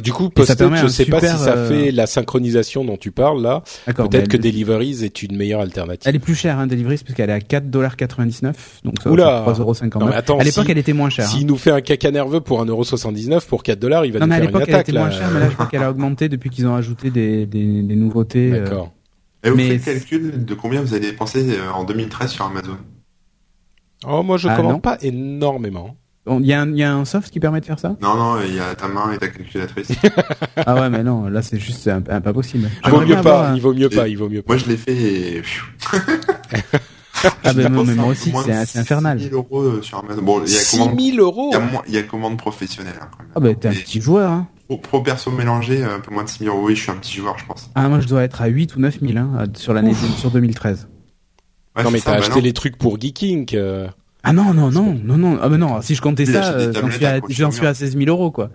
du 0.01 0.11
coup, 0.11 0.29
Posted, 0.29 0.75
je 0.75 0.87
sais 0.87 1.05
pas 1.05 1.19
si 1.19 1.37
ça 1.37 1.55
euh, 1.55 1.69
fait 1.69 1.91
la 1.91 2.07
synchronisation 2.07 2.83
dont 2.83 2.97
tu 2.97 3.11
parles 3.11 3.41
là. 3.41 3.61
Peut-être 3.85 4.27
que 4.27 4.37
Deliveries 4.37 5.03
est 5.03 5.21
une 5.21 5.37
meilleure 5.37 5.61
alternative. 5.61 6.09
Elle 6.09 6.15
est 6.15 6.19
plus 6.19 6.33
chère, 6.35 6.57
hein, 6.57 6.65
Deliveries, 6.65 6.97
parce 7.05 7.13
qu'elle 7.15 7.29
est 7.29 7.33
à 7.33 7.39
4,99$. 7.39 8.53
Donc 8.83 8.95
ça 9.03 9.11
Oula. 9.11 9.45
3,59€. 9.47 10.11
attends, 10.11 10.39
à 10.39 10.43
l'époque, 10.43 10.67
elle 10.69 10.79
était 10.79 10.93
moins 10.93 11.09
chère. 11.09 11.27
S'il 11.27 11.43
hein. 11.43 11.47
nous 11.47 11.57
fait 11.57 11.71
un 11.71 11.81
caca 11.81 12.09
nerveux 12.09 12.41
pour 12.41 12.65
1,79€ 12.65 13.45
pour 13.45 13.61
4 13.61 13.77
dollars, 13.77 14.05
il 14.05 14.13
va 14.13 14.25
nous 14.25 14.31
faire 14.31 14.43
une 14.43 14.55
attaque. 14.55 14.69
Elle 14.69 14.79
était 14.79 14.91
moins 14.93 15.11
chère, 15.11 15.29
mais 15.31 15.39
là, 15.39 15.49
je 15.49 15.53
crois 15.53 15.67
qu'elle 15.67 15.83
a 15.83 15.91
augmenté 15.91 16.29
depuis 16.29 16.49
qu'ils 16.49 16.65
ont 16.65 16.75
ajouté 16.75 17.11
des, 17.11 17.45
des, 17.45 17.83
des 17.83 17.95
nouveautés. 17.95 18.51
Euh. 18.51 18.63
D'accord. 18.63 18.91
Et 19.45 19.49
vous 19.49 19.57
faites 19.57 19.85
le 19.85 19.93
calcul 19.93 20.45
de 20.45 20.53
combien 20.53 20.81
vous 20.81 20.93
avez 20.93 21.05
dépensé 21.05 21.45
en 21.75 21.83
2013 21.83 22.31
sur 22.31 22.45
Amazon? 22.45 22.77
Oh, 24.07 24.23
moi 24.23 24.37
je 24.37 24.47
ah, 24.47 24.55
commande 24.55 24.81
pas 24.81 24.97
énormément. 25.01 25.95
Il 26.25 26.45
y, 26.45 26.53
a 26.53 26.61
un, 26.61 26.73
y 26.73 26.83
a 26.83 26.93
un 26.93 27.03
soft 27.03 27.31
qui 27.31 27.41
permet 27.41 27.59
de 27.59 27.65
faire 27.65 27.79
ça? 27.79 27.97
Non, 28.01 28.15
non, 28.15 28.37
il 28.41 28.55
y 28.55 28.59
a 28.59 28.73
ta 28.75 28.87
main 28.87 29.11
et 29.11 29.17
ta 29.17 29.27
calculatrice. 29.27 29.91
ah 30.65 30.75
ouais, 30.75 30.89
mais 30.89 31.03
non, 31.03 31.27
là 31.27 31.41
c'est 31.41 31.59
juste 31.59 31.81
c'est 31.81 32.01
pas 32.01 32.33
possible. 32.33 32.69
Il 32.85 32.91
vaut, 32.91 33.01
mieux 33.01 33.21
pas, 33.21 33.51
il 33.53 33.61
vaut 33.61 33.73
mieux 33.73 33.89
pas, 33.89 34.07
il 34.07 34.17
vaut 34.17 34.29
mieux 34.29 34.41
pas. 34.41 34.53
Moi 34.53 34.57
je 34.57 34.69
l'ai 34.69 34.77
fait 34.77 34.95
et... 34.95 35.41
ah 37.43 37.53
ben 37.53 37.69
non, 37.69 37.83
mais 37.83 37.95
moi 37.95 38.07
aussi, 38.07 38.31
c'est 38.45 38.79
infernal. 38.79 39.19
6 39.19 39.29
000 39.29 39.35
euros 39.35 39.61
euh, 39.63 39.81
sur 39.81 39.97
Amazon. 39.97 40.21
Bon, 40.21 40.41
il 40.45 40.51
y 40.51 40.55
a 40.55 40.59
6 40.59 40.77
000 40.77 40.89
euros 41.17 41.51
Il 41.51 41.57
y 41.57 41.61
a, 41.61 41.81
il 41.87 41.93
y 41.93 41.97
a 41.97 42.03
commande 42.03 42.37
professionnelle. 42.37 42.95
Hein, 43.01 43.09
ah 43.35 43.39
ben 43.41 43.53
t'es 43.55 43.67
un 43.67 43.71
petit 43.71 43.99
joueur, 43.99 44.31
hein. 44.31 44.47
Pro, 44.69 44.77
pro, 44.77 45.01
perso 45.01 45.29
mélangé, 45.29 45.83
un 45.83 45.99
peu 45.99 46.13
moins 46.13 46.23
de 46.23 46.29
6 46.29 46.45
000 46.45 46.55
euros. 46.55 46.67
Oui, 46.67 46.75
je 46.77 46.83
suis 46.83 46.91
un 46.91 46.95
petit 46.95 47.17
joueur, 47.17 47.37
je 47.37 47.45
pense. 47.45 47.69
Ah, 47.75 47.89
moi 47.89 47.99
je 47.99 48.07
dois 48.07 48.23
être 48.23 48.41
à 48.41 48.47
8 48.47 48.77
ou 48.77 48.79
9 48.79 48.99
000 49.01 49.17
hein, 49.17 49.45
sur 49.55 49.73
l'année 49.73 49.93
sur 49.93 50.31
2013. 50.31 50.87
Ouais, 51.75 51.83
non 51.83 51.91
mais 51.91 52.01
t'as 52.01 52.13
acheté 52.13 52.35
bah 52.35 52.41
les 52.41 52.53
trucs 52.53 52.77
pour 52.77 52.99
Geeking. 52.99 53.55
Euh... 53.55 53.87
Ah 54.23 54.31
non, 54.31 54.53
non, 54.53 54.71
non, 54.71 54.97
non, 55.03 55.17
non, 55.17 55.39
ah 55.41 55.49
mais 55.49 55.57
non, 55.57 55.81
si 55.81 55.95
je 55.95 56.01
comptais 56.01 56.25
ça, 56.25 56.53
euh, 56.53 56.71
j'en 56.73 56.89
suis 56.89 57.05
à, 57.05 57.19
j'en 57.27 57.51
suis 57.51 57.67
à 57.67 57.73
16 57.73 57.97
000 57.97 58.09
euros, 58.09 58.31
quoi. 58.31 58.51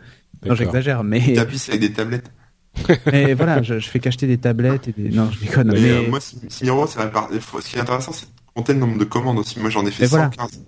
Non, 0.47 0.55
j'exagère, 0.55 1.05
mais... 1.05 1.21
Tu 1.21 1.39
avec 1.39 1.81
des 1.81 1.93
tablettes. 1.93 2.31
mais 3.07 3.35
voilà, 3.35 3.63
je, 3.63 3.79
je 3.79 3.89
fais 3.89 3.99
qu'acheter 3.99 4.27
des 4.27 4.39
tablettes 4.39 4.89
et 4.89 4.93
des... 4.93 5.11
Non, 5.11 5.31
je 5.31 5.41
déconne. 5.41 5.73
Mais, 5.73 5.81
mais... 5.81 5.91
Euh, 5.91 6.09
moi, 6.09 6.21
6 6.21 6.65
000 6.65 6.77
euros, 6.77 6.87
c'est 6.87 7.01
Ce 7.01 7.69
qui 7.69 7.77
est 7.77 7.81
intéressant, 7.81 8.13
c'est 8.13 8.27
de 8.27 8.33
compter 8.55 8.73
le 8.73 8.79
nombre 8.79 8.99
de 8.99 9.05
commandes 9.05 9.39
aussi. 9.39 9.59
Moi, 9.59 9.69
j'en 9.69 9.85
ai 9.85 9.91
fait 9.91 10.07
115 10.07 10.65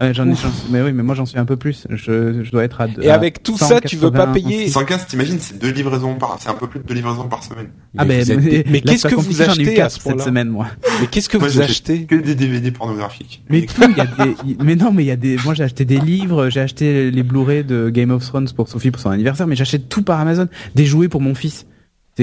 j'en 0.00 0.30
ai 0.30 0.34
mais 0.70 0.80
oui, 0.82 0.92
mais 0.92 1.02
moi 1.02 1.14
j'en 1.14 1.26
suis 1.26 1.38
un 1.38 1.44
peu 1.44 1.56
plus. 1.56 1.86
Je, 1.90 2.44
je 2.44 2.50
dois 2.50 2.64
être 2.64 2.80
à. 2.80 2.86
Et 3.02 3.10
avec 3.10 3.42
tout 3.42 3.58
ça, 3.58 3.80
tu 3.80 3.96
veux 3.96 4.10
pas 4.10 4.28
payer 4.28 4.68
115, 4.68 5.06
t'imagines, 5.06 5.38
c'est 5.40 5.58
deux 5.58 5.70
livraisons 5.70 6.14
par, 6.14 6.36
c'est 6.40 6.48
un 6.48 6.54
peu 6.54 6.68
plus 6.68 6.80
de 6.80 6.84
deux 6.84 6.94
livraisons 6.94 7.28
par 7.28 7.42
semaine. 7.42 7.68
Ah 7.96 8.04
mais, 8.04 8.22
mais, 8.68 8.80
qu'est-ce 8.80 9.08
que 9.08 9.14
vous 9.14 9.42
achetez 9.42 9.80
à 9.80 9.88
ce 9.88 10.00
cette 10.00 10.20
semaine, 10.20 10.48
moi 10.48 10.68
Mais 11.00 11.06
qu'est-ce 11.08 11.28
que 11.28 11.36
vous 11.36 11.60
achetez 11.60 12.04
Que 12.04 12.14
des 12.14 12.34
DVD 12.34 12.70
pornographiques. 12.70 13.42
Mais 13.48 13.62
tout, 13.62 13.82
il 13.90 13.96
y 13.96 14.00
a 14.00 14.06
des, 14.06 14.36
mais 14.62 14.76
non, 14.76 14.92
mais 14.92 15.02
il 15.04 15.08
y 15.08 15.12
a 15.12 15.16
des, 15.16 15.36
moi 15.44 15.54
j'ai 15.54 15.64
acheté 15.64 15.84
des 15.84 15.98
livres, 15.98 16.48
j'ai 16.48 16.60
acheté 16.60 17.10
les 17.10 17.22
Blu-ray 17.22 17.64
de 17.64 17.90
Game 17.90 18.10
of 18.10 18.24
Thrones 18.24 18.48
pour 18.54 18.68
Sophie 18.68 18.90
pour 18.90 19.00
son 19.00 19.10
anniversaire, 19.10 19.46
mais 19.46 19.56
j'achète 19.56 19.88
tout 19.88 20.02
par 20.02 20.20
Amazon, 20.20 20.48
des 20.74 20.86
jouets 20.86 21.08
pour 21.08 21.20
mon 21.20 21.34
fils. 21.34 21.66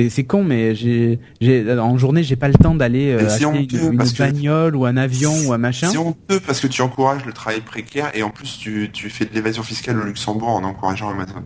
C'est 0.10 0.26
con, 0.26 0.44
mais 0.44 0.76
j'ai, 0.76 1.20
j'ai, 1.40 1.72
en 1.80 1.98
journée, 1.98 2.22
j'ai 2.22 2.36
pas 2.36 2.50
le 2.50 2.54
temps 2.54 2.76
d'aller 2.76 3.14
euh, 3.14 3.28
acheter 3.28 3.46
une, 3.78 3.98
bagnole 4.18 4.76
ou 4.76 4.86
un 4.86 4.98
avion 4.98 5.32
ou 5.46 5.54
un 5.54 5.58
machin. 5.58 5.88
C'est 5.90 5.98
honteux 5.98 6.42
parce 6.46 6.60
que 6.60 6.68
tu 6.68 6.82
encourages 6.82 7.26
le 7.26 7.32
travail 7.32 7.62
précaire 7.62 8.12
et 8.14 8.22
en 8.22 8.30
plus 8.30 8.58
tu, 8.58 8.90
tu 8.92 9.10
fais 9.10 9.24
de 9.24 9.34
l'évasion 9.34 9.64
fiscale 9.64 9.98
au 9.98 10.04
Luxembourg 10.04 10.50
en 10.50 10.66
encourageant 10.66 11.10
Amazon. 11.10 11.44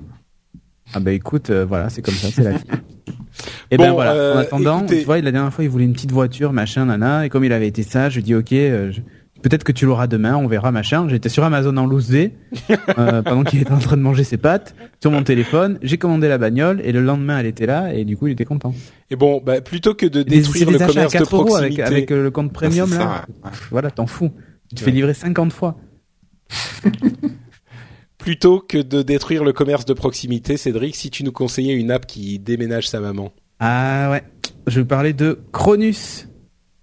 Ah 0.94 1.00
bah 1.00 1.12
écoute, 1.12 1.52
euh, 1.52 1.66
voilà, 1.66 1.90
c'est 1.90 2.02
comme 2.02 2.16
ça, 2.16 2.30
c'est 2.32 2.44
la 2.44 2.52
vie. 2.52 2.64
et 3.72 3.78
ben 3.78 3.92
voilà. 3.92 4.14
en 4.14 4.16
euh, 4.16 4.38
attendant, 4.40 4.86
tu 4.86 5.04
vois, 5.04 5.22
la 5.22 5.32
dernière 5.32 5.54
fois, 5.54 5.64
il 5.64 5.70
voulait 5.70 5.86
une 5.86 5.94
petite 5.94 6.12
voiture, 6.12 6.52
machin, 6.52 6.86
nana, 6.86 7.26
et 7.26 7.30
comme 7.30 7.44
il 7.44 7.54
avait 7.54 7.68
été 7.68 7.84
sage, 7.84 8.14
je 8.14 8.22
dis 8.22 8.34
ok, 8.34 8.52
euh, 8.54 8.92
je, 8.92 9.02
Peut-être 9.42 9.64
que 9.64 9.72
tu 9.72 9.86
l'auras 9.86 10.08
demain, 10.08 10.36
on 10.36 10.48
verra 10.48 10.72
machin. 10.72 11.08
J'étais 11.08 11.30
sur 11.30 11.44
Amazon 11.44 11.76
en 11.78 11.86
loose 11.86 12.10
day 12.10 12.34
euh, 12.98 13.22
pendant 13.22 13.44
qu'il 13.44 13.62
était 13.62 13.72
en 13.72 13.80
train 13.80 13.98
de 13.98 14.02
manger 14.02 14.24
ses 14.24 14.38
pâtes 14.38 14.76
sur 15.02 15.12
mon 15.12 15.24
téléphone. 15.24 15.80
J'ai 15.82 15.98
commandé 15.98 16.28
la 16.28 16.38
bagnole 16.38 16.82
et 16.84 16.92
le 16.92 17.02
lendemain 17.02 17.40
elle 17.40 17.46
était 17.46 17.66
là 17.66 17.94
et 17.94 18.06
du 18.06 18.18
coup 18.18 18.28
il 18.28 18.34
était 18.34 18.46
content. 18.46 18.74
Et 19.10 19.16
bon, 19.16 19.42
bah, 19.44 19.62
plutôt 19.62 19.94
que 19.94 20.06
de 20.06 20.24
détruire 20.24 20.72
le 20.72 20.78
commerce 20.78 21.14
de 21.14 21.24
proximité 21.24 21.82
avec, 21.84 21.92
avec, 21.92 22.12
euh, 22.12 22.24
le 22.24 22.32
compte 22.32 22.52
premium 22.52 22.90
là, 22.90 23.26
voilà, 23.72 23.92
t'en 23.92 24.08
fous. 24.08 24.32
Tu 24.70 24.76
te 24.76 24.82
fais 24.82 24.92
livrer 24.92 25.14
50 25.14 25.54
fois. 25.54 25.78
plutôt 28.18 28.60
que 28.60 28.78
de 28.78 29.02
détruire 29.02 29.44
le 29.44 29.54
commerce 29.54 29.86
de 29.86 29.94
proximité, 29.94 30.58
Cédric, 30.58 30.96
si 30.96 31.10
tu 31.10 31.24
nous 31.24 31.32
conseillais 31.32 31.74
une 31.74 31.90
app 31.90 32.06
qui 32.06 32.38
déménage 32.38 32.88
sa 32.88 33.00
maman. 33.00 33.32
Ah 33.60 34.10
ouais, 34.12 34.24
je 34.68 34.82
vais 34.82 34.86
parler 34.86 35.14
de 35.14 35.40
Cronus. 35.52 36.28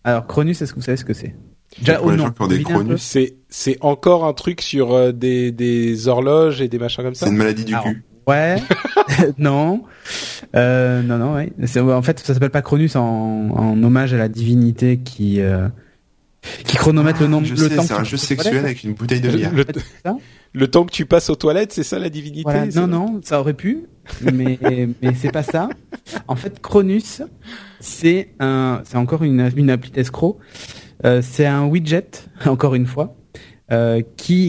Alors 0.02 0.26
Cronus, 0.26 0.62
est-ce 0.62 0.72
que 0.72 0.78
vous 0.80 0.84
savez 0.84 0.96
ce 0.96 1.04
que 1.04 1.14
c'est? 1.14 1.36
Déjà, 1.78 2.00
oh 2.02 2.12
non, 2.12 2.32
c'est 2.96 3.36
c'est 3.48 3.76
encore 3.80 4.24
un 4.24 4.32
truc 4.32 4.62
sur 4.62 4.92
euh, 4.94 5.12
des 5.12 5.52
des 5.52 6.08
horloges 6.08 6.60
et 6.60 6.68
des 6.68 6.78
machins 6.78 7.04
comme 7.04 7.14
ça. 7.14 7.26
C'est 7.26 7.32
une 7.32 7.38
maladie 7.38 7.64
du 7.64 7.74
cul. 7.74 8.04
Ouais. 8.26 8.56
non. 9.38 9.84
Euh, 10.56 11.02
non, 11.02 11.18
non, 11.18 11.34
ouais. 11.34 11.52
En 11.92 12.02
fait, 12.02 12.18
ça 12.18 12.34
s'appelle 12.34 12.50
pas 12.50 12.62
Cronus 12.62 12.96
en, 12.96 13.02
en, 13.02 13.82
hommage 13.82 14.14
à 14.14 14.16
la 14.16 14.28
divinité 14.28 14.98
qui 14.98 15.40
euh, 15.40 15.68
qui 16.64 16.76
chronomètre 16.76 17.20
le 17.20 17.28
nombre. 17.28 17.46
Je 17.46 17.54
le 17.54 17.68
sais, 17.68 17.80
c'est 17.82 17.92
un 17.92 18.04
jeu 18.04 18.16
sexuel 18.16 18.58
avec 18.58 18.82
une 18.82 18.94
bouteille 18.94 19.20
de 19.20 19.30
bière. 19.30 19.52
Le, 19.52 19.64
le, 20.52 20.68
temps 20.68 20.84
que 20.84 20.92
tu 20.92 21.06
passes 21.06 21.30
aux 21.30 21.36
toilettes, 21.36 21.72
c'est 21.72 21.84
ça 21.84 21.98
la 21.98 22.08
divinité 22.08 22.42
voilà. 22.42 22.66
Non, 22.66 22.86
non, 22.86 23.20
ça 23.22 23.40
aurait 23.40 23.54
pu, 23.54 23.84
mais 24.22 24.58
mais 24.60 25.14
c'est 25.14 25.32
pas 25.32 25.42
ça. 25.42 25.68
En 26.26 26.36
fait, 26.36 26.60
Cronus, 26.60 27.22
c'est 27.80 28.30
un, 28.40 28.82
c'est 28.84 28.96
encore 28.96 29.22
une 29.22 29.50
une 29.56 29.70
appli 29.70 29.92
escroc. 29.94 30.38
Euh, 31.04 31.20
c'est 31.22 31.46
un 31.46 31.66
widget, 31.66 32.26
encore 32.46 32.74
une 32.74 32.86
fois, 32.86 33.16
euh, 33.72 34.02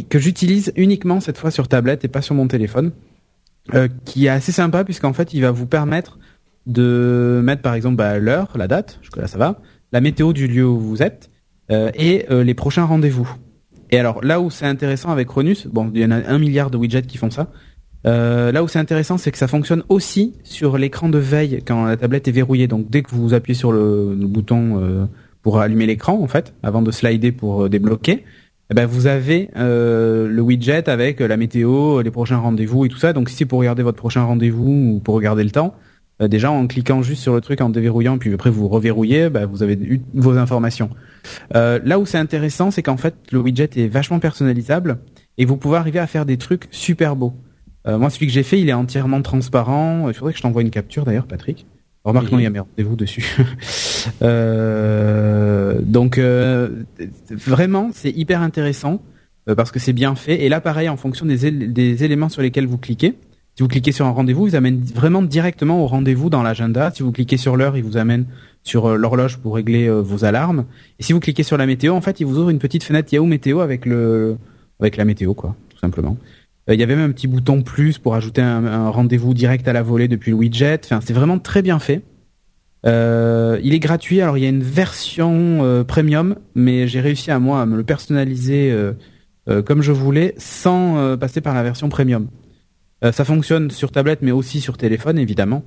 que 0.09 0.19
j'utilise 0.19 0.71
uniquement 0.75 1.19
cette 1.19 1.37
fois 1.37 1.51
sur 1.51 1.67
tablette 1.67 2.05
et 2.05 2.07
pas 2.07 2.21
sur 2.21 2.35
mon 2.35 2.47
téléphone. 2.47 2.91
Euh, 3.73 3.89
qui 4.05 4.27
est 4.27 4.29
assez 4.29 4.53
sympa 4.53 4.85
puisqu'en 4.85 5.11
fait 5.11 5.33
il 5.33 5.41
va 5.41 5.51
vous 5.51 5.65
permettre 5.65 6.19
de 6.67 7.41
mettre 7.43 7.61
par 7.61 7.73
exemple 7.73 7.97
bah, 7.97 8.17
l'heure, 8.17 8.53
la 8.55 8.65
date, 8.69 9.01
la 9.91 9.99
météo 9.99 10.31
du 10.31 10.47
lieu 10.47 10.65
où 10.65 10.79
vous 10.79 11.03
êtes 11.03 11.29
et 11.69 12.25
les 12.29 12.53
prochains 12.53 12.85
rendez-vous. 12.85 13.29
Et 13.91 13.99
alors 13.99 14.23
là 14.23 14.39
où 14.39 14.49
c'est 14.49 14.65
intéressant 14.65 15.11
avec 15.11 15.27
Cronus, 15.27 15.67
bon 15.67 15.91
il 15.93 15.99
y 15.99 16.05
en 16.05 16.11
a 16.11 16.15
un 16.15 16.39
milliard 16.39 16.71
de 16.71 16.77
widgets 16.77 17.01
qui 17.01 17.17
font 17.17 17.29
ça. 17.29 17.51
là 18.05 18.63
où 18.63 18.69
c'est 18.69 18.79
intéressant, 18.79 19.17
c'est 19.17 19.33
que 19.33 19.37
ça 19.37 19.49
fonctionne 19.49 19.83
aussi 19.89 20.37
sur 20.45 20.77
l'écran 20.77 21.09
de 21.09 21.17
veille 21.17 21.61
quand 21.67 21.83
la 21.83 21.97
tablette 21.97 22.29
est 22.29 22.31
verrouillée. 22.31 22.67
Donc 22.67 22.89
dès 22.89 23.03
que 23.03 23.09
vous 23.09 23.33
appuyez 23.33 23.59
sur 23.59 23.73
le 23.73 24.15
bouton 24.15 25.09
pour 25.41 25.59
allumer 25.59 25.85
l'écran, 25.85 26.21
en 26.21 26.27
fait, 26.27 26.53
avant 26.63 26.81
de 26.81 26.91
slider 26.91 27.31
pour 27.31 27.69
débloquer, 27.69 28.23
eh 28.69 28.73
ben 28.73 28.85
vous 28.85 29.07
avez 29.07 29.49
euh, 29.55 30.27
le 30.27 30.41
widget 30.41 30.89
avec 30.89 31.21
la 31.21 31.37
météo, 31.37 32.01
les 32.01 32.11
prochains 32.11 32.37
rendez-vous 32.37 32.85
et 32.85 32.89
tout 32.89 32.97
ça. 32.97 33.13
Donc 33.13 33.29
si 33.29 33.35
c'est 33.35 33.45
pour 33.45 33.59
regarder 33.59 33.83
votre 33.83 33.97
prochain 33.97 34.23
rendez-vous 34.23 34.95
ou 34.95 34.99
pour 34.99 35.15
regarder 35.15 35.43
le 35.43 35.51
temps, 35.51 35.73
euh, 36.21 36.27
déjà 36.27 36.51
en 36.51 36.67
cliquant 36.67 37.01
juste 37.01 37.21
sur 37.21 37.33
le 37.33 37.41
truc 37.41 37.61
en 37.61 37.69
déverrouillant 37.69 38.17
puis 38.17 38.33
après 38.33 38.49
vous 38.49 38.67
reverrouillez, 38.67 39.29
bah, 39.29 39.45
vous 39.45 39.63
avez 39.63 39.75
eu 39.75 40.01
vos 40.13 40.37
informations. 40.37 40.89
Euh, 41.55 41.79
là 41.85 41.97
où 41.97 42.05
c'est 42.05 42.17
intéressant, 42.17 42.69
c'est 42.69 42.83
qu'en 42.83 42.97
fait 42.97 43.15
le 43.31 43.39
widget 43.39 43.69
est 43.77 43.87
vachement 43.87 44.19
personnalisable 44.19 44.99
et 45.37 45.45
vous 45.45 45.55
pouvez 45.55 45.77
arriver 45.77 45.99
à 45.99 46.07
faire 46.07 46.25
des 46.25 46.37
trucs 46.37 46.67
super 46.71 47.15
beaux. 47.15 47.33
moi 47.85 48.09
celui 48.09 48.27
que 48.27 48.33
j'ai 48.33 48.43
fait, 48.43 48.59
il 48.59 48.67
est 48.67 48.73
entièrement 48.73 49.21
transparent. 49.21 50.09
Il 50.09 50.13
faudrait 50.13 50.33
que 50.33 50.39
je 50.39 50.43
t'envoie 50.43 50.61
une 50.61 50.71
capture 50.71 51.05
d'ailleurs, 51.05 51.27
Patrick. 51.27 51.65
Remarque, 52.03 52.31
non, 52.31 52.39
il 52.39 52.43
y 52.43 52.45
a 52.45 52.49
mes 52.49 52.59
rendez-vous 52.59 52.95
dessus. 52.97 53.25
euh, 54.21 55.79
donc, 55.81 56.17
euh, 56.17 56.83
vraiment, 57.29 57.89
c'est 57.93 58.11
hyper 58.11 58.41
intéressant 58.41 59.01
euh, 59.49 59.55
parce 59.55 59.71
que 59.71 59.79
c'est 59.79 59.93
bien 59.93 60.15
fait. 60.15 60.43
Et 60.43 60.49
là, 60.49 60.61
pareil, 60.61 60.89
en 60.89 60.97
fonction 60.97 61.25
des, 61.25 62.03
éléments 62.03 62.29
sur 62.29 62.41
lesquels 62.41 62.67
vous 62.67 62.77
cliquez, 62.77 63.15
si 63.55 63.63
vous 63.63 63.69
cliquez 63.69 63.91
sur 63.91 64.05
un 64.05 64.11
rendez-vous, 64.11 64.47
il 64.47 64.51
vous 64.51 64.55
amène 64.55 64.79
vraiment 64.81 65.21
directement 65.21 65.81
au 65.83 65.87
rendez-vous 65.87 66.29
dans 66.29 66.43
l'agenda. 66.43 66.91
Si 66.93 67.01
vous 67.01 67.11
cliquez 67.11 67.37
sur 67.37 67.57
l'heure, 67.57 67.75
il 67.75 67.83
vous 67.83 67.97
amène 67.97 68.25
sur 68.63 68.95
l'horloge 68.97 69.37
pour 69.37 69.55
régler 69.55 69.89
vos 69.89 70.25
alarmes. 70.25 70.65
Et 70.99 71.03
si 71.03 71.13
vous 71.13 71.19
cliquez 71.19 71.43
sur 71.43 71.57
la 71.57 71.65
météo, 71.65 71.95
en 71.95 72.01
fait, 72.01 72.19
il 72.19 72.27
vous 72.27 72.37
ouvre 72.37 72.49
une 72.49 72.59
petite 72.59 72.83
fenêtre 72.83 73.11
Yahoo 73.13 73.25
Météo 73.25 73.61
avec 73.61 73.85
le 73.85 74.37
avec 74.79 74.95
la 74.95 75.05
météo, 75.05 75.33
quoi, 75.33 75.55
tout 75.69 75.79
simplement. 75.79 76.17
Il 76.69 76.79
y 76.79 76.83
avait 76.83 76.95
même 76.95 77.09
un 77.09 77.13
petit 77.13 77.27
bouton 77.27 77.61
plus 77.61 77.97
pour 77.97 78.15
ajouter 78.15 78.41
un, 78.41 78.89
rendez-vous 78.89 79.33
direct 79.33 79.67
à 79.67 79.73
la 79.73 79.81
volée 79.81 80.09
depuis 80.09 80.31
le 80.31 80.37
widget. 80.37 80.81
Enfin, 80.83 80.99
c'est 81.01 81.13
vraiment 81.13 81.39
très 81.39 81.61
bien 81.61 81.79
fait. 81.79 82.01
Euh, 82.87 83.59
il 83.63 83.73
est 83.73 83.79
gratuit. 83.79 84.21
Alors 84.21 84.37
il 84.37 84.43
y 84.43 84.45
a 84.45 84.49
une 84.49 84.63
version 84.63 85.59
euh, 85.63 85.83
premium, 85.83 86.35
mais 86.55 86.87
j'ai 86.87 87.01
réussi 87.01 87.31
à 87.31 87.39
moi 87.39 87.61
à 87.61 87.65
me 87.65 87.77
le 87.77 87.83
personnaliser 87.83 88.75
comme 89.65 89.81
je 89.81 89.93
voulais 89.93 90.33
sans 90.37 91.17
passer 91.17 91.39
par 91.39 91.53
la 91.53 91.63
version 91.63 91.87
premium. 91.87 92.27
ça 93.01 93.23
fonctionne 93.23 93.71
sur 93.71 93.91
tablette, 93.91 94.21
mais 94.21 94.31
aussi 94.31 94.59
sur 94.59 94.77
téléphone, 94.77 95.17
évidemment. 95.17 95.63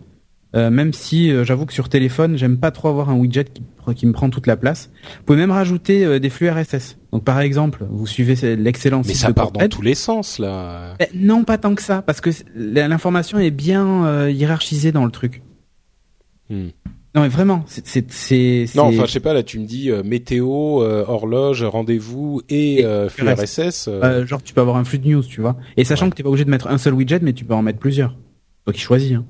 Euh, 0.56 0.70
même 0.70 0.92
si 0.92 1.30
euh, 1.30 1.44
j'avoue 1.44 1.64
que 1.64 1.72
sur 1.72 1.88
téléphone, 1.88 2.36
j'aime 2.36 2.58
pas 2.58 2.72
trop 2.72 2.88
avoir 2.88 3.08
un 3.08 3.14
widget 3.14 3.44
qui, 3.44 3.62
qui, 3.94 4.06
me 4.06 4.12
prend 4.12 4.30
toute 4.30 4.48
la 4.48 4.56
place. 4.56 4.90
Vous 5.18 5.24
pouvez 5.24 5.38
même 5.38 5.52
rajouter 5.52 6.04
euh, 6.04 6.18
des 6.18 6.28
flux 6.28 6.50
RSS. 6.50 6.98
Donc 7.12 7.24
par 7.24 7.40
exemple, 7.40 7.86
vous 7.88 8.06
suivez 8.06 8.56
l'excellence. 8.56 9.06
Mais 9.06 9.14
ça 9.14 9.32
part 9.32 9.52
dans 9.52 9.68
tous 9.68 9.82
les 9.82 9.94
sens 9.94 10.38
là. 10.38 10.94
Ben, 10.98 11.06
non, 11.14 11.44
pas 11.44 11.56
tant 11.56 11.74
que 11.74 11.82
ça, 11.82 12.02
parce 12.02 12.20
que 12.20 12.30
l'information 12.54 13.38
est 13.38 13.52
bien 13.52 14.28
hiérarchisée 14.28 14.90
dans 14.90 15.04
le 15.04 15.12
truc. 15.12 15.42
Hmm. 16.48 16.68
Non 17.14 17.22
mais 17.22 17.28
vraiment, 17.28 17.64
c'est 17.66 18.06
non 18.76 18.84
enfin 18.84 19.04
je 19.04 19.10
sais 19.10 19.18
pas 19.18 19.34
là 19.34 19.42
tu 19.42 19.58
me 19.58 19.66
dis 19.66 19.90
météo, 20.04 20.80
horloge, 20.80 21.64
rendez-vous 21.64 22.40
et, 22.48 22.84
flux 23.08 23.28
RSS. 23.28 23.88
genre 24.26 24.42
tu 24.42 24.54
peux 24.54 24.60
avoir 24.60 24.76
un 24.76 24.84
flux 24.84 24.98
de 24.98 25.08
news, 25.08 25.22
tu 25.22 25.40
vois. 25.40 25.56
Et 25.76 25.84
sachant 25.84 26.08
que 26.08 26.14
t'es 26.14 26.22
pas 26.22 26.28
obligé 26.28 26.44
de 26.44 26.50
mettre 26.50 26.68
un 26.68 26.78
seul 26.78 26.94
widget, 26.94 27.20
mais 27.20 27.32
tu 27.32 27.44
peux 27.44 27.54
en 27.54 27.62
mettre 27.62 27.80
plusieurs. 27.80 28.16
Toi 28.64 28.72
qui 28.72 28.80
choisis. 28.80 29.12
Hein. 29.12 29.24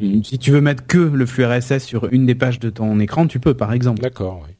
Mm. 0.00 0.22
Si 0.22 0.38
tu 0.38 0.50
veux 0.50 0.60
mettre 0.60 0.86
que 0.86 0.98
le 0.98 1.26
flux 1.26 1.44
RSS 1.44 1.84
sur 1.84 2.12
une 2.12 2.26
des 2.26 2.34
pages 2.34 2.58
de 2.60 2.70
ton 2.70 2.98
écran, 3.00 3.26
tu 3.26 3.40
peux, 3.40 3.54
par 3.54 3.72
exemple. 3.72 4.02
D'accord, 4.02 4.42
oui. 4.46 4.54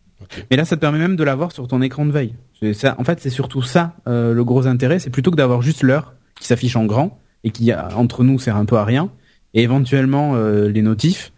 Mais 0.50 0.56
là, 0.56 0.64
ça 0.64 0.76
te 0.76 0.80
permet 0.80 0.98
même 0.98 1.16
de 1.16 1.22
l'avoir 1.22 1.52
sur 1.52 1.68
ton 1.68 1.82
écran 1.82 2.04
de 2.04 2.10
veille. 2.10 2.34
Ça, 2.72 2.96
en 2.98 3.04
fait, 3.04 3.20
c'est 3.20 3.30
surtout 3.30 3.62
ça 3.62 3.94
euh, 4.08 4.32
le 4.32 4.44
gros 4.44 4.66
intérêt. 4.66 4.98
C'est 4.98 5.10
plutôt 5.10 5.30
que 5.30 5.36
d'avoir 5.36 5.62
juste 5.62 5.82
l'heure 5.82 6.14
qui 6.40 6.46
s'affiche 6.46 6.74
en 6.74 6.84
grand 6.84 7.20
et 7.44 7.50
qui, 7.50 7.72
entre 7.72 8.24
nous, 8.24 8.38
sert 8.38 8.56
un 8.56 8.64
peu 8.64 8.76
à 8.76 8.84
rien. 8.84 9.10
Et 9.54 9.62
éventuellement 9.62 10.34
euh, 10.34 10.68
les 10.68 10.82
notifs. 10.82 11.32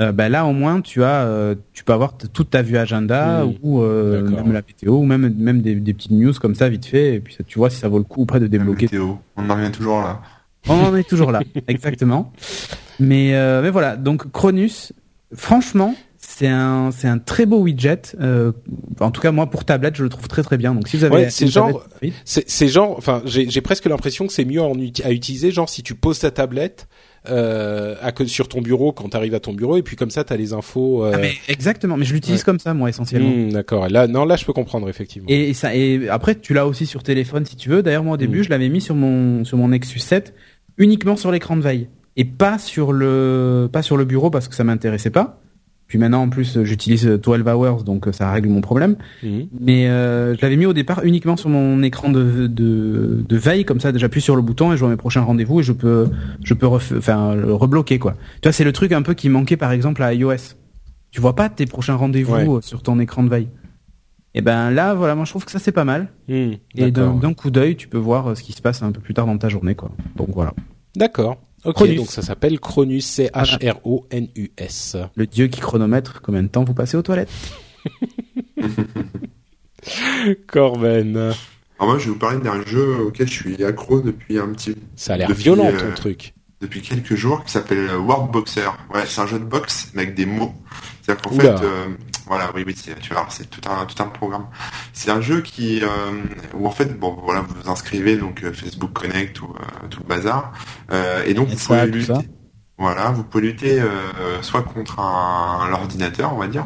Euh, 0.00 0.10
bah 0.10 0.28
là, 0.28 0.44
au 0.44 0.52
moins, 0.52 0.80
tu 0.80 1.04
as, 1.04 1.54
tu 1.72 1.84
peux 1.84 1.92
avoir 1.92 2.16
toute 2.16 2.50
ta 2.50 2.62
vue 2.62 2.76
agenda 2.76 3.46
ou 3.62 3.80
même 3.82 4.52
la 4.52 4.62
météo 4.62 4.94
ou 4.94 5.04
même 5.04 5.32
même 5.36 5.60
des, 5.62 5.94
petites 5.94 6.10
news 6.10 6.32
comme 6.40 6.54
ça 6.54 6.68
vite 6.68 6.86
fait. 6.86 7.14
Et 7.14 7.20
puis 7.20 7.36
tu 7.46 7.58
vois 7.58 7.70
si 7.70 7.78
ça 7.78 7.88
vaut 7.88 7.98
le 7.98 8.04
coup 8.04 8.22
ou 8.22 8.26
pas 8.26 8.40
de 8.40 8.46
débloquer. 8.46 8.88
La 8.90 8.98
météo, 8.98 9.14
on 9.36 9.50
en 9.50 9.54
revient 9.54 9.70
toujours 9.70 10.00
là. 10.00 10.20
On 10.68 10.82
en 10.82 10.96
est 10.96 11.08
toujours 11.08 11.30
là, 11.30 11.40
exactement. 11.68 12.32
Mais, 13.00 13.34
euh, 13.34 13.62
mais 13.62 13.70
voilà, 13.70 13.96
donc 13.96 14.30
Cronus, 14.30 14.92
franchement, 15.34 15.94
c'est 16.36 16.48
un 16.48 16.90
c'est 16.90 17.06
un 17.06 17.18
très 17.18 17.46
beau 17.46 17.60
widget. 17.60 18.16
Euh, 18.20 18.50
en 18.98 19.12
tout 19.12 19.20
cas, 19.20 19.30
moi 19.30 19.46
pour 19.46 19.64
tablette, 19.64 19.94
je 19.94 20.02
le 20.02 20.08
trouve 20.08 20.26
très 20.26 20.42
très 20.42 20.56
bien. 20.56 20.74
Donc 20.74 20.88
si 20.88 20.96
vous 20.96 21.04
avez 21.04 21.14
ouais, 21.14 21.30
c'est 21.30 21.46
genre 21.46 21.86
c'est 22.24 22.68
genre 22.68 22.96
enfin 22.98 23.22
j'ai 23.24 23.60
presque 23.60 23.84
l'impression 23.84 24.26
que 24.26 24.32
c'est 24.32 24.44
mieux 24.44 24.60
à 24.60 25.12
utiliser 25.12 25.52
genre 25.52 25.68
si 25.68 25.84
tu 25.84 25.94
poses 25.94 26.18
ta 26.18 26.32
tablette 26.32 26.88
euh, 27.28 27.94
à, 28.02 28.12
sur 28.26 28.48
ton 28.48 28.62
bureau 28.62 28.92
quand 28.92 29.10
tu 29.10 29.16
arrives 29.16 29.34
à 29.34 29.40
ton 29.40 29.52
bureau 29.52 29.76
et 29.76 29.82
puis 29.82 29.94
comme 29.94 30.10
ça 30.10 30.24
tu 30.24 30.32
as 30.32 30.36
les 30.36 30.52
infos. 30.52 31.04
Euh... 31.04 31.12
Ah, 31.14 31.18
mais 31.18 31.34
exactement, 31.48 31.96
mais 31.96 32.04
je 32.04 32.14
l'utilise 32.14 32.42
comme 32.42 32.58
ça 32.58 32.74
moi 32.74 32.88
essentiellement. 32.88 33.30
Hmm, 33.30 33.52
d'accord. 33.52 33.88
Là 33.88 34.08
non 34.08 34.24
là 34.24 34.34
je 34.34 34.44
peux 34.44 34.52
comprendre 34.52 34.88
effectivement. 34.88 35.28
Et, 35.28 35.54
ça 35.54 35.72
et 35.74 36.08
après 36.08 36.34
tu 36.34 36.52
l'as 36.52 36.66
aussi 36.66 36.86
sur 36.86 37.04
téléphone 37.04 37.46
si 37.46 37.54
tu 37.54 37.68
veux. 37.68 37.82
D'ailleurs 37.84 38.02
moi 38.02 38.14
au 38.14 38.18
début, 38.18 38.40
hmm. 38.40 38.44
je 38.44 38.50
l'avais 38.50 38.68
mis 38.68 38.80
sur 38.80 38.96
mon 38.96 39.44
sur 39.44 39.56
mon 39.56 39.68
Nexus 39.68 40.00
7 40.00 40.34
uniquement 40.78 41.14
sur 41.14 41.30
l'écran 41.30 41.56
de 41.56 41.62
veille 41.62 41.86
et 42.16 42.24
pas 42.24 42.58
sur 42.58 42.92
le 42.92 43.68
pas 43.72 43.82
sur 43.82 43.96
le 43.96 44.04
bureau 44.04 44.30
parce 44.30 44.48
que 44.48 44.56
ça 44.56 44.64
m'intéressait 44.64 45.10
pas. 45.10 45.40
Puis 45.86 45.98
maintenant 45.98 46.22
en 46.22 46.28
plus 46.28 46.62
j'utilise 46.62 47.06
12 47.06 47.42
hours 47.46 47.84
donc 47.84 48.08
ça 48.12 48.30
règle 48.30 48.48
mon 48.48 48.60
problème. 48.60 48.96
Mhm. 49.22 49.48
Mais 49.60 49.88
euh, 49.88 50.34
je 50.34 50.40
l'avais 50.42 50.56
mis 50.56 50.66
au 50.66 50.72
départ 50.72 51.04
uniquement 51.04 51.36
sur 51.36 51.50
mon 51.50 51.82
écran 51.82 52.10
de, 52.10 52.46
de, 52.46 53.24
de 53.28 53.36
veille 53.36 53.64
comme 53.64 53.80
ça 53.80 53.92
j'appuie 53.94 54.20
sur 54.22 54.36
le 54.36 54.42
bouton 54.42 54.72
et 54.72 54.76
je 54.76 54.80
vois 54.80 54.88
mes 54.88 54.96
prochains 54.96 55.20
rendez-vous 55.20 55.60
et 55.60 55.62
je 55.62 55.72
peux 55.72 56.08
je 56.42 56.54
peux 56.54 56.66
enfin 56.66 57.34
le 57.34 57.52
rebloquer 57.52 57.98
quoi. 57.98 58.14
Tu 58.40 58.48
vois 58.48 58.52
c'est 58.52 58.64
le 58.64 58.72
truc 58.72 58.92
un 58.92 59.02
peu 59.02 59.14
qui 59.14 59.28
manquait 59.28 59.56
par 59.56 59.72
exemple 59.72 60.02
à 60.02 60.14
iOS. 60.14 60.54
Tu 61.10 61.20
vois 61.20 61.36
pas 61.36 61.48
tes 61.48 61.66
prochains 61.66 61.94
rendez-vous 61.94 62.60
sur 62.62 62.82
ton 62.82 62.98
écran 62.98 63.22
de 63.22 63.28
veille. 63.28 63.48
Et 64.34 64.40
ben 64.40 64.70
là 64.70 64.94
voilà 64.94 65.14
moi 65.14 65.26
je 65.26 65.30
trouve 65.30 65.44
que 65.44 65.50
ça 65.50 65.58
c'est 65.58 65.70
pas 65.72 65.84
mal. 65.84 66.08
Mhm. 66.28 66.54
et 66.76 66.90
d'un 66.90 67.34
coup 67.34 67.50
d'œil 67.50 67.76
tu 67.76 67.88
peux 67.88 67.98
voir 67.98 68.36
ce 68.36 68.42
qui 68.42 68.52
se 68.52 68.62
passe 68.62 68.82
un 68.82 68.90
peu 68.90 69.00
plus 69.00 69.14
tard 69.14 69.26
dans 69.26 69.38
ta 69.38 69.48
journée 69.48 69.74
quoi. 69.74 69.90
Donc 70.16 70.30
voilà. 70.32 70.54
D'accord. 70.96 71.38
Ok, 71.64 71.94
donc 71.94 72.10
ça 72.10 72.20
s'appelle 72.22 72.60
Cronus, 72.60 73.06
C-H-R-O-N-U-S. 73.06 74.96
Le 75.14 75.26
dieu 75.26 75.46
qui 75.46 75.60
chronomètre 75.60 76.20
combien 76.20 76.42
de 76.42 76.48
temps 76.48 76.64
vous 76.64 76.74
passez 76.74 76.96
aux 76.96 77.02
toilettes. 77.02 77.30
Corben. 80.46 81.16
Alors 81.16 81.34
moi, 81.80 81.98
je 81.98 82.04
vais 82.04 82.10
vous 82.10 82.18
parler 82.18 82.38
d'un 82.38 82.62
jeu 82.64 82.98
auquel 83.00 83.28
je 83.28 83.32
suis 83.32 83.64
accro 83.64 84.00
depuis 84.00 84.38
un 84.38 84.48
petit... 84.48 84.76
Ça 84.96 85.14
a 85.14 85.16
l'air 85.16 85.32
violent, 85.32 85.70
ton 85.72 85.86
euh, 85.86 85.94
truc. 85.94 86.34
Depuis 86.60 86.82
quelques 86.82 87.14
jours, 87.14 87.44
qui 87.44 87.52
s'appelle 87.52 87.96
World 87.96 88.30
Boxer. 88.30 88.70
Ouais, 88.92 89.02
c'est 89.06 89.20
un 89.20 89.26
jeu 89.26 89.38
de 89.38 89.44
boxe, 89.44 89.90
mais 89.94 90.02
avec 90.02 90.14
des 90.14 90.26
mots. 90.26 90.54
C'est-à-dire 91.02 91.22
qu'en 91.22 91.30
fait, 91.32 91.46
euh, 91.46 91.88
voilà, 92.26 92.50
oui, 92.54 92.64
oui, 92.66 92.74
tu 92.74 93.12
vois, 93.12 93.26
c'est 93.28 93.48
tout 93.48 93.60
un 93.68 93.86
tout 93.86 94.02
un 94.02 94.06
programme. 94.06 94.46
C'est 94.92 95.10
un 95.10 95.20
jeu 95.20 95.40
qui 95.40 95.82
euh, 95.82 95.86
où 96.54 96.66
en 96.66 96.70
fait, 96.70 96.98
bon, 96.98 97.18
voilà, 97.22 97.40
vous 97.40 97.54
vous 97.62 97.70
inscrivez 97.70 98.16
donc 98.16 98.42
euh, 98.42 98.52
Facebook 98.52 98.92
Connect 98.92 99.40
ou 99.42 99.54
tout 99.90 100.00
le 100.00 100.08
bazar, 100.08 100.52
et 101.26 101.34
donc 101.34 101.48
vous 101.48 101.56
pouvez 101.56 101.86
lutter. 101.86 102.28
Voilà, 102.76 103.10
vous 103.10 103.22
pouvez 103.22 103.44
lutter 103.44 103.80
soit 104.42 104.62
contre 104.62 104.98
un, 104.98 105.68
l'ordinateur, 105.70 106.34
on 106.34 106.38
va 106.38 106.48
dire, 106.48 106.64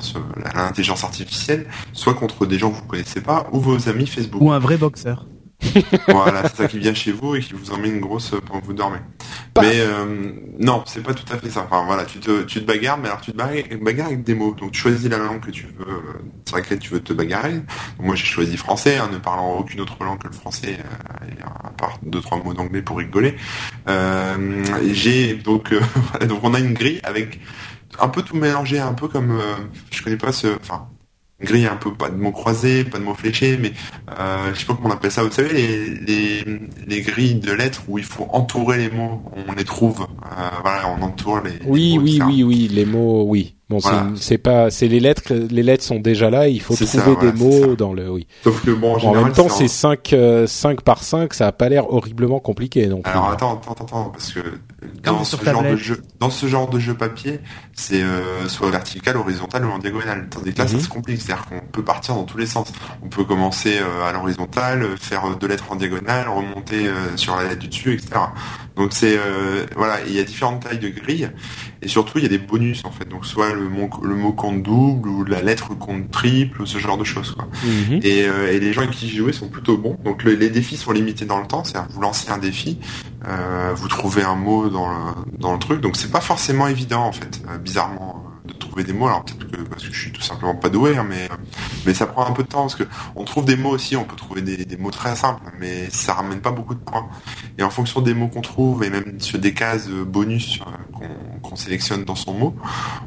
l'intelligence 0.54 1.04
artificielle, 1.04 1.66
soit 1.92 2.14
contre 2.14 2.46
des 2.46 2.58
gens 2.58 2.70
que 2.70 2.76
vous 2.76 2.86
connaissez 2.86 3.20
pas 3.20 3.46
ou 3.52 3.60
vos 3.60 3.88
amis 3.88 4.06
Facebook. 4.06 4.40
Ou 4.40 4.50
un 4.50 4.58
vrai 4.58 4.78
boxeur. 4.78 5.26
voilà, 6.08 6.48
c'est 6.48 6.56
ça 6.56 6.68
qui 6.68 6.78
vient 6.78 6.94
chez 6.94 7.12
vous 7.12 7.34
et 7.34 7.40
qui 7.40 7.52
vous 7.52 7.72
emmène 7.72 7.94
une 7.94 8.00
grosse 8.00 8.32
pendant 8.46 8.60
que 8.60 8.66
vous 8.66 8.74
dormez. 8.74 8.98
Mais 9.60 9.80
euh, 9.80 10.32
non, 10.58 10.84
c'est 10.86 11.02
pas 11.02 11.14
tout 11.14 11.30
à 11.32 11.36
fait 11.36 11.50
ça. 11.50 11.66
Enfin 11.68 11.84
voilà, 11.84 12.04
tu 12.04 12.20
te, 12.20 12.42
tu 12.42 12.60
te 12.60 12.64
bagarres, 12.64 12.98
mais 12.98 13.08
alors 13.08 13.20
tu 13.20 13.32
te 13.32 13.36
bagarres, 13.36 14.06
avec 14.06 14.22
des 14.22 14.34
mots. 14.34 14.54
Donc 14.54 14.72
tu 14.72 14.80
choisis 14.80 15.08
la 15.08 15.18
langue 15.18 15.40
que 15.40 15.50
tu 15.50 15.66
veux, 15.66 15.86
euh, 15.86 16.00
sur 16.46 16.56
laquelle 16.56 16.78
tu 16.78 16.90
veux 16.90 17.00
te 17.00 17.12
bagarrer. 17.12 17.60
moi 17.98 18.14
j'ai 18.14 18.24
choisi 18.24 18.56
français, 18.56 18.98
hein, 18.98 19.10
ne 19.12 19.18
parlant 19.18 19.56
aucune 19.56 19.80
autre 19.80 20.02
langue 20.04 20.18
que 20.18 20.28
le 20.28 20.34
français. 20.34 20.78
Euh, 20.78 21.24
part 21.76 21.98
deux 22.02 22.20
trois 22.20 22.42
mots 22.42 22.54
d'anglais 22.54 22.82
pour 22.82 22.98
rigoler. 22.98 23.36
j'ai 24.92 25.34
donc 25.34 25.74
donc 26.26 26.40
on 26.42 26.54
a 26.54 26.60
une 26.60 26.74
grille 26.74 27.00
avec 27.04 27.40
un 28.00 28.08
peu 28.08 28.22
tout 28.22 28.36
mélangé, 28.36 28.78
un 28.78 28.94
peu 28.94 29.08
comme 29.08 29.40
je 29.90 30.02
connais 30.02 30.16
pas 30.16 30.32
ce, 30.32 30.48
enfin 30.60 30.88
grille 31.40 31.66
un 31.66 31.76
peu 31.76 31.92
pas 31.92 32.10
de 32.10 32.16
mots 32.16 32.32
croisés, 32.32 32.84
pas 32.84 32.98
de 32.98 33.04
mots 33.04 33.14
fléchés, 33.14 33.58
mais 33.60 33.72
euh, 34.18 34.52
je 34.54 34.60
sais 34.60 34.66
pas 34.66 34.74
comment 34.74 34.88
on 34.88 34.92
appelle 34.92 35.10
ça. 35.10 35.22
Vous 35.22 35.30
savez 35.30 35.52
les, 35.52 35.94
les, 35.94 36.44
les, 36.86 37.00
grilles 37.02 37.36
de 37.36 37.52
lettres 37.52 37.82
où 37.88 37.98
il 37.98 38.04
faut 38.04 38.26
entourer 38.30 38.78
les 38.78 38.90
mots, 38.90 39.22
on 39.48 39.52
les 39.52 39.64
trouve. 39.64 40.02
Euh, 40.02 40.48
voilà, 40.62 40.88
on 40.88 41.02
entoure 41.02 41.40
les. 41.42 41.52
Oui, 41.66 41.90
les 41.90 41.98
mots, 41.98 42.04
oui, 42.04 42.20
oui, 42.26 42.42
oui, 42.42 42.68
les 42.68 42.84
mots, 42.84 43.24
oui. 43.24 43.57
Bon, 43.70 43.80
c'est 44.16 44.38
pas, 44.38 44.70
c'est 44.70 44.88
les 44.88 44.98
lettres, 44.98 45.34
les 45.34 45.62
lettres 45.62 45.84
sont 45.84 45.98
déjà 45.98 46.30
là. 46.30 46.48
Il 46.48 46.60
faut 46.60 46.74
trouver 46.74 47.16
des 47.16 47.32
mots 47.32 47.76
dans 47.76 47.92
le, 47.92 48.10
oui. 48.10 48.26
Sauf 48.42 48.64
que 48.64 48.70
bon, 48.70 48.96
en, 48.96 49.14
même 49.14 49.32
temps, 49.32 49.50
c'est 49.50 49.68
5 49.68 50.12
euh, 50.14 50.46
5 50.46 50.80
par 50.80 51.02
5 51.02 51.34
ça 51.34 51.48
a 51.48 51.52
pas 51.52 51.68
l'air 51.68 51.92
horriblement 51.92 52.40
compliqué. 52.40 52.86
Donc. 52.86 53.06
Alors 53.06 53.30
attends, 53.30 53.60
attends, 53.60 53.84
attends, 53.84 54.04
parce 54.10 54.32
que 54.32 54.40
dans 55.02 55.24
ce 55.24 55.44
genre 55.44 55.62
de 55.62 55.76
jeu, 55.76 56.02
dans 56.20 56.30
ce 56.30 56.46
genre 56.46 56.68
de 56.68 56.78
jeu 56.78 56.94
papier, 56.94 57.40
c'est 57.74 58.02
euh, 58.02 58.48
soit 58.48 58.70
vertical, 58.70 59.16
horizontal 59.16 59.64
ou 59.64 59.70
en 59.70 59.78
diagonale. 59.78 60.28
Tandis 60.30 60.54
que 60.54 60.58
là, 60.58 60.68
ça 60.68 60.76
mhm. 60.76 60.82
se 60.82 60.88
complique, 60.88 61.20
c'est-à-dire 61.20 61.46
qu'on 61.46 61.60
peut 61.60 61.84
partir 61.84 62.14
dans 62.14 62.24
tous 62.24 62.38
les 62.38 62.46
sens. 62.46 62.72
On 63.02 63.08
peut 63.08 63.24
commencer 63.24 63.78
euh, 63.78 64.08
à 64.08 64.12
l'horizontale, 64.12 64.96
faire 64.98 65.36
deux 65.36 65.48
lettres 65.48 65.66
en 65.70 65.76
diagonale, 65.76 66.28
remonter 66.28 66.86
euh, 66.86 67.16
sur 67.16 67.36
la 67.36 67.44
lettre 67.44 67.58
du 67.58 67.68
dessus, 67.68 67.94
etc. 67.94 68.20
Donc 68.78 68.92
c'est 68.92 69.18
voilà, 69.76 69.98
il 70.06 70.12
y 70.12 70.18
a 70.18 70.24
différentes 70.24 70.62
tailles 70.62 70.78
de 70.78 70.88
grilles 70.88 71.30
et 71.82 71.88
surtout 71.88 72.18
il 72.18 72.22
y 72.22 72.26
a 72.26 72.30
des 72.30 72.38
bonus 72.38 72.84
en 72.84 72.90
fait. 72.90 73.06
Donc 73.06 73.26
soit 73.26 73.52
le 73.52 73.68
mot, 73.68 73.90
le 74.02 74.14
mot 74.14 74.32
compte 74.32 74.62
double 74.62 75.08
ou 75.08 75.24
la 75.24 75.42
lettre 75.42 75.74
compte 75.74 76.10
triple 76.10 76.62
ou 76.62 76.66
ce 76.66 76.78
genre 76.78 76.96
de 76.96 77.04
choses. 77.04 77.32
Quoi. 77.32 77.48
Mhm. 77.64 78.00
Et, 78.02 78.20
et, 78.20 78.60
les 78.60 78.72
gens 78.72 78.82
avec 78.82 78.94
qui 78.94 79.08
j'ai 79.08 79.18
joué 79.18 79.32
sont 79.32 79.48
plutôt 79.48 79.76
bons. 79.76 79.98
Donc 80.04 80.24
les 80.24 80.48
défis 80.48 80.76
sont 80.76 80.92
limités 80.92 81.24
dans 81.24 81.40
le 81.40 81.46
temps, 81.46 81.64
c'est-à-dire 81.64 81.90
vous 81.90 82.00
lancez 82.00 82.30
un 82.30 82.38
défi, 82.38 82.78
vous 83.74 83.88
trouvez 83.88 84.22
un 84.22 84.36
mot 84.36 84.68
dans 84.68 84.88
le, 84.88 85.38
dans 85.38 85.52
le 85.52 85.58
truc, 85.58 85.80
donc 85.80 85.96
c'est 85.96 86.10
pas 86.10 86.20
forcément 86.20 86.68
évident 86.68 87.02
en 87.02 87.12
fait, 87.12 87.42
bizarrement 87.62 88.24
de 88.24 88.27
trouver 88.78 88.92
des 88.92 88.98
mots. 88.98 89.06
Alors 89.06 89.24
peut-être 89.24 89.50
que 89.50 89.62
parce 89.68 89.84
que 89.84 89.92
je 89.92 90.00
suis 90.00 90.12
tout 90.12 90.20
simplement 90.20 90.54
pas 90.54 90.68
doué, 90.68 90.96
hein, 90.96 91.06
mais 91.08 91.28
mais 91.86 91.94
ça 91.94 92.06
prend 92.06 92.26
un 92.26 92.32
peu 92.32 92.42
de 92.42 92.48
temps 92.48 92.62
parce 92.62 92.74
que 92.74 92.84
on 93.16 93.24
trouve 93.24 93.44
des 93.44 93.56
mots 93.56 93.70
aussi. 93.70 93.96
On 93.96 94.04
peut 94.04 94.16
trouver 94.16 94.42
des, 94.42 94.64
des 94.64 94.76
mots 94.76 94.90
très 94.90 95.16
simples, 95.16 95.42
mais 95.58 95.88
ça 95.90 96.14
ramène 96.14 96.40
pas 96.40 96.50
beaucoup 96.50 96.74
de 96.74 96.80
points. 96.80 97.08
Et 97.58 97.62
en 97.62 97.70
fonction 97.70 98.00
des 98.00 98.14
mots 98.14 98.28
qu'on 98.28 98.40
trouve 98.40 98.84
et 98.84 98.90
même 98.90 99.20
sur 99.20 99.38
des 99.38 99.54
cases 99.54 99.88
bonus 99.88 100.60
euh, 100.60 101.08
qu'on 101.42 101.56
sélectionne 101.56 102.04
dans 102.04 102.14
son 102.14 102.34
mot, 102.34 102.54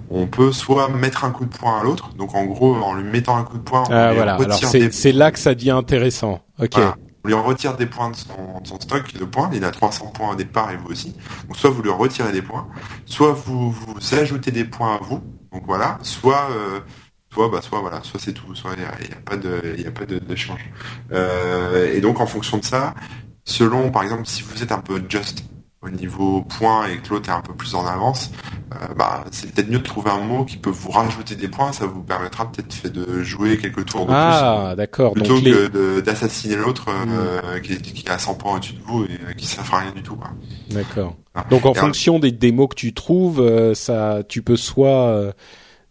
on 0.10 0.28
peut 0.28 0.51
soit 0.51 0.90
mettre 0.90 1.24
un 1.24 1.32
coup 1.32 1.46
de 1.46 1.56
poing 1.56 1.80
à 1.80 1.84
l'autre. 1.84 2.13
Donc 2.16 2.36
en 2.36 2.46
gros, 2.46 2.75
en 2.75 2.94
lui 2.94 3.10
mettant 3.10 3.38
un 3.38 3.44
coup 3.44 3.58
de 3.58 3.63
poing, 3.63 3.84
on 3.90 3.94
ah, 3.94 4.13
voilà. 4.13 4.36
Alors 4.36 4.60
c'est 4.60 5.12
là 5.12 5.32
que 5.32 5.40
ça 5.40 5.56
devient 5.56 5.72
intéressant. 5.72 6.42
Ok. 6.60 6.78
On 7.24 7.28
lui 7.28 7.36
retire 7.36 7.78
des 7.78 7.86
points 7.86 8.10
de 8.10 8.16
son, 8.16 8.80
stock 8.80 9.13
de 9.13 9.25
points. 9.25 9.51
Il 9.54 9.63
a 9.63 9.70
300 9.70 10.08
points 10.08 10.32
au 10.32 10.36
départ 10.36 10.72
et 10.72 10.78
vous 10.78 10.90
aussi. 10.90 11.16
Donc 11.48 11.56
soit 11.56 11.70
vous 11.70 11.84
lui 11.84 11.92
retirez 11.92 12.32
des 12.32 12.42
points, 12.42 12.68
soit 13.06 13.32
vous 13.32 13.72
vous 13.72 14.16
ajoutez 14.16 14.50
des 14.51 14.66
points 14.66 14.96
à 14.96 15.00
vous. 15.04 15.22
Donc 15.51 15.63
voilà. 15.65 16.00
Soit 16.01 16.50
euh, 16.51 16.79
soit 17.31 17.50
bah 17.50 17.62
soit 17.62 17.79
voilà, 17.81 18.01
soit 18.03 18.20
c'est 18.20 18.34
tout. 18.34 18.55
Soit 18.55 18.72
il 18.75 18.79
n'y 18.79 19.13
a, 19.86 19.91
pas 19.91 20.05
de 20.05 20.20
il. 20.20 20.58
Euh, 21.12 21.93
et 21.93 22.01
donc 22.01 22.20
en 22.20 22.27
fonction 22.27 22.58
de 22.58 22.65
ça, 22.65 22.93
selon 23.46 23.91
par 23.91 24.03
exemple 24.03 24.25
si 24.25 24.43
vous 24.43 24.63
êtes 24.63 24.72
un 24.72 24.79
peu 24.79 25.01
just 25.10 25.43
au 25.84 25.90
niveau 25.90 26.44
point 26.44 26.88
et 26.88 26.98
que 26.98 27.10
l'autre 27.10 27.30
est 27.30 27.34
un 27.34 27.42
peu 27.42 27.54
plus 27.54 27.74
en 27.74 27.86
avance, 27.88 28.32
euh, 28.74 28.94
bah, 28.96 29.24
c'est 29.32 29.52
peut-être 29.52 29.70
mieux 29.70 29.80
de 29.80 29.84
trouver 29.84 30.12
un 30.12 30.20
mot 30.20 30.46
qui 30.46 30.58
peut 30.58 30.70
vous 30.70 30.92
rajouter 30.92 31.36
des 31.36 31.48
points, 31.48 31.72
ça 31.72 31.88
vous 31.88 32.04
permettra 32.04 32.52
peut-être 32.52 32.88
de 32.94 33.24
jouer 33.24 33.58
quelques 33.58 33.86
tours 33.86 34.06
de 34.06 34.12
ah, 34.14 34.68
plus. 34.70 34.78
d'accord. 34.78 35.14
Plutôt 35.14 35.42
que 35.42 36.00
d'assassiner 36.02 36.56
l'autre 36.56 36.86
euh, 36.90 37.58
hmm. 37.58 37.62
qui, 37.62 37.82
qui, 37.82 38.10
a 38.10 38.20
100 38.20 38.36
points 38.36 38.58
au-dessus 38.58 38.74
de 38.74 38.84
vous 38.84 39.06
et 39.06 39.36
qui 39.36 39.46
ne 39.58 39.64
fait 39.64 39.76
rien 39.76 39.92
du 39.92 40.04
tout. 40.04 40.18
D'accord. 40.70 41.16
Donc 41.50 41.66
en 41.66 41.74
fonction 41.74 42.20
des, 42.20 42.32
des, 42.32 42.52
mots 42.52 42.68
que 42.68 42.76
tu 42.76 42.94
trouves, 42.94 43.42
euh, 43.42 43.74
ça, 43.74 44.20
tu 44.28 44.44
peux 44.44 44.58
soit 44.58 45.34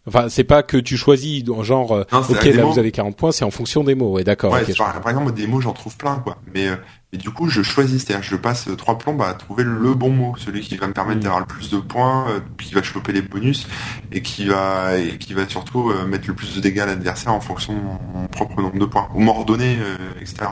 Enfin, 0.07 0.29
c'est 0.29 0.43
pas 0.43 0.63
que 0.63 0.77
tu 0.77 0.97
choisis 0.97 1.45
genre 1.61 1.91
ok 1.91 2.43
là 2.45 2.65
vous 2.65 2.79
avez 2.79 2.91
40 2.91 3.15
points, 3.15 3.31
c'est 3.31 3.45
en 3.45 3.51
fonction 3.51 3.83
des 3.83 3.93
mots. 3.93 4.09
Ouais, 4.13 4.23
d'accord. 4.23 4.51
Ouais, 4.51 4.63
par, 4.75 4.99
par, 4.99 5.11
exemple 5.11 5.31
des 5.33 5.45
mots 5.45 5.61
j'en 5.61 5.73
trouve 5.73 5.95
plein 5.95 6.15
quoi, 6.15 6.37
mais 6.55 6.69
et 7.13 7.17
du 7.17 7.29
coup, 7.29 7.49
je 7.49 7.61
choisis, 7.61 8.03
c'est-à-dire 8.03 8.23
je 8.23 8.37
passe 8.37 8.69
trois 8.77 8.97
plombes 8.97 9.21
à 9.21 9.33
trouver 9.33 9.65
le 9.65 9.93
bon 9.93 10.09
mot, 10.09 10.35
celui 10.37 10.61
qui 10.61 10.77
va 10.77 10.87
me 10.87 10.93
permettre 10.93 11.19
mm. 11.19 11.23
d'avoir 11.23 11.39
le 11.41 11.45
plus 11.45 11.69
de 11.69 11.77
points, 11.77 12.25
euh, 12.29 12.39
qui 12.57 12.73
va 12.73 12.81
choper 12.81 13.11
les 13.11 13.21
bonus 13.21 13.67
et 14.13 14.21
qui 14.21 14.45
va 14.45 14.97
et 14.97 15.17
qui 15.17 15.33
va 15.33 15.47
surtout 15.47 15.89
euh, 15.89 16.05
mettre 16.07 16.27
le 16.27 16.33
plus 16.33 16.55
de 16.55 16.61
dégâts 16.61 16.79
à 16.79 16.85
l'adversaire 16.85 17.33
en 17.33 17.41
fonction 17.41 17.73
de 17.73 17.79
mon, 17.79 18.27
propre 18.27 18.61
nombre 18.61 18.79
de 18.79 18.85
points 18.85 19.09
ou 19.13 19.19
m'ordonner, 19.19 19.77
euh, 19.81 19.97
etc. 20.21 20.51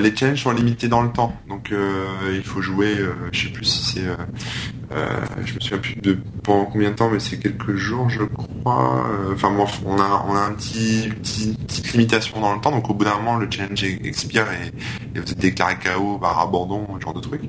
les 0.00 0.14
challenges 0.14 0.42
sont 0.42 0.50
limités 0.50 0.88
dans 0.88 1.00
le 1.00 1.10
temps, 1.10 1.34
donc 1.48 1.72
il 2.30 2.42
faut 2.42 2.60
jouer, 2.60 2.96
je 3.32 3.40
sais 3.40 3.48
plus 3.48 3.64
si 3.64 3.84
c'est, 3.84 4.04
je 5.44 5.54
me 5.54 5.60
souviens 5.60 5.78
plus 5.78 5.96
de 5.96 6.18
pendant 6.42 6.64
combien 6.66 6.90
de 6.90 6.96
temps, 6.96 7.10
mais 7.10 7.20
c'est 7.20 7.38
quelques 7.38 7.76
jours, 7.76 8.08
je 8.10 8.22
crois. 8.24 9.06
Enfin 9.32 9.50
bon, 9.50 9.66
on 9.86 9.98
a 9.98 10.24
on 10.28 10.34
a 10.34 10.40
un 10.40 10.52
petit, 10.52 11.10
petit 11.22 11.56
petite 11.66 11.92
limitation 11.92 12.40
dans 12.40 12.54
le 12.54 12.60
temps, 12.60 12.70
donc 12.70 12.88
au 12.90 12.94
bout 12.94 13.04
d'un 13.04 13.16
moment 13.16 13.36
le 13.36 13.48
challenge 13.50 13.84
expire 13.84 14.46
et, 14.52 14.72
vous 15.18 15.22
êtes 15.22 15.38
déclaré 15.38 15.76
KO, 15.76 16.18
barre 16.18 16.38
abandon, 16.40 16.86
ce 16.96 17.02
genre 17.02 17.14
de 17.14 17.20
truc. 17.20 17.42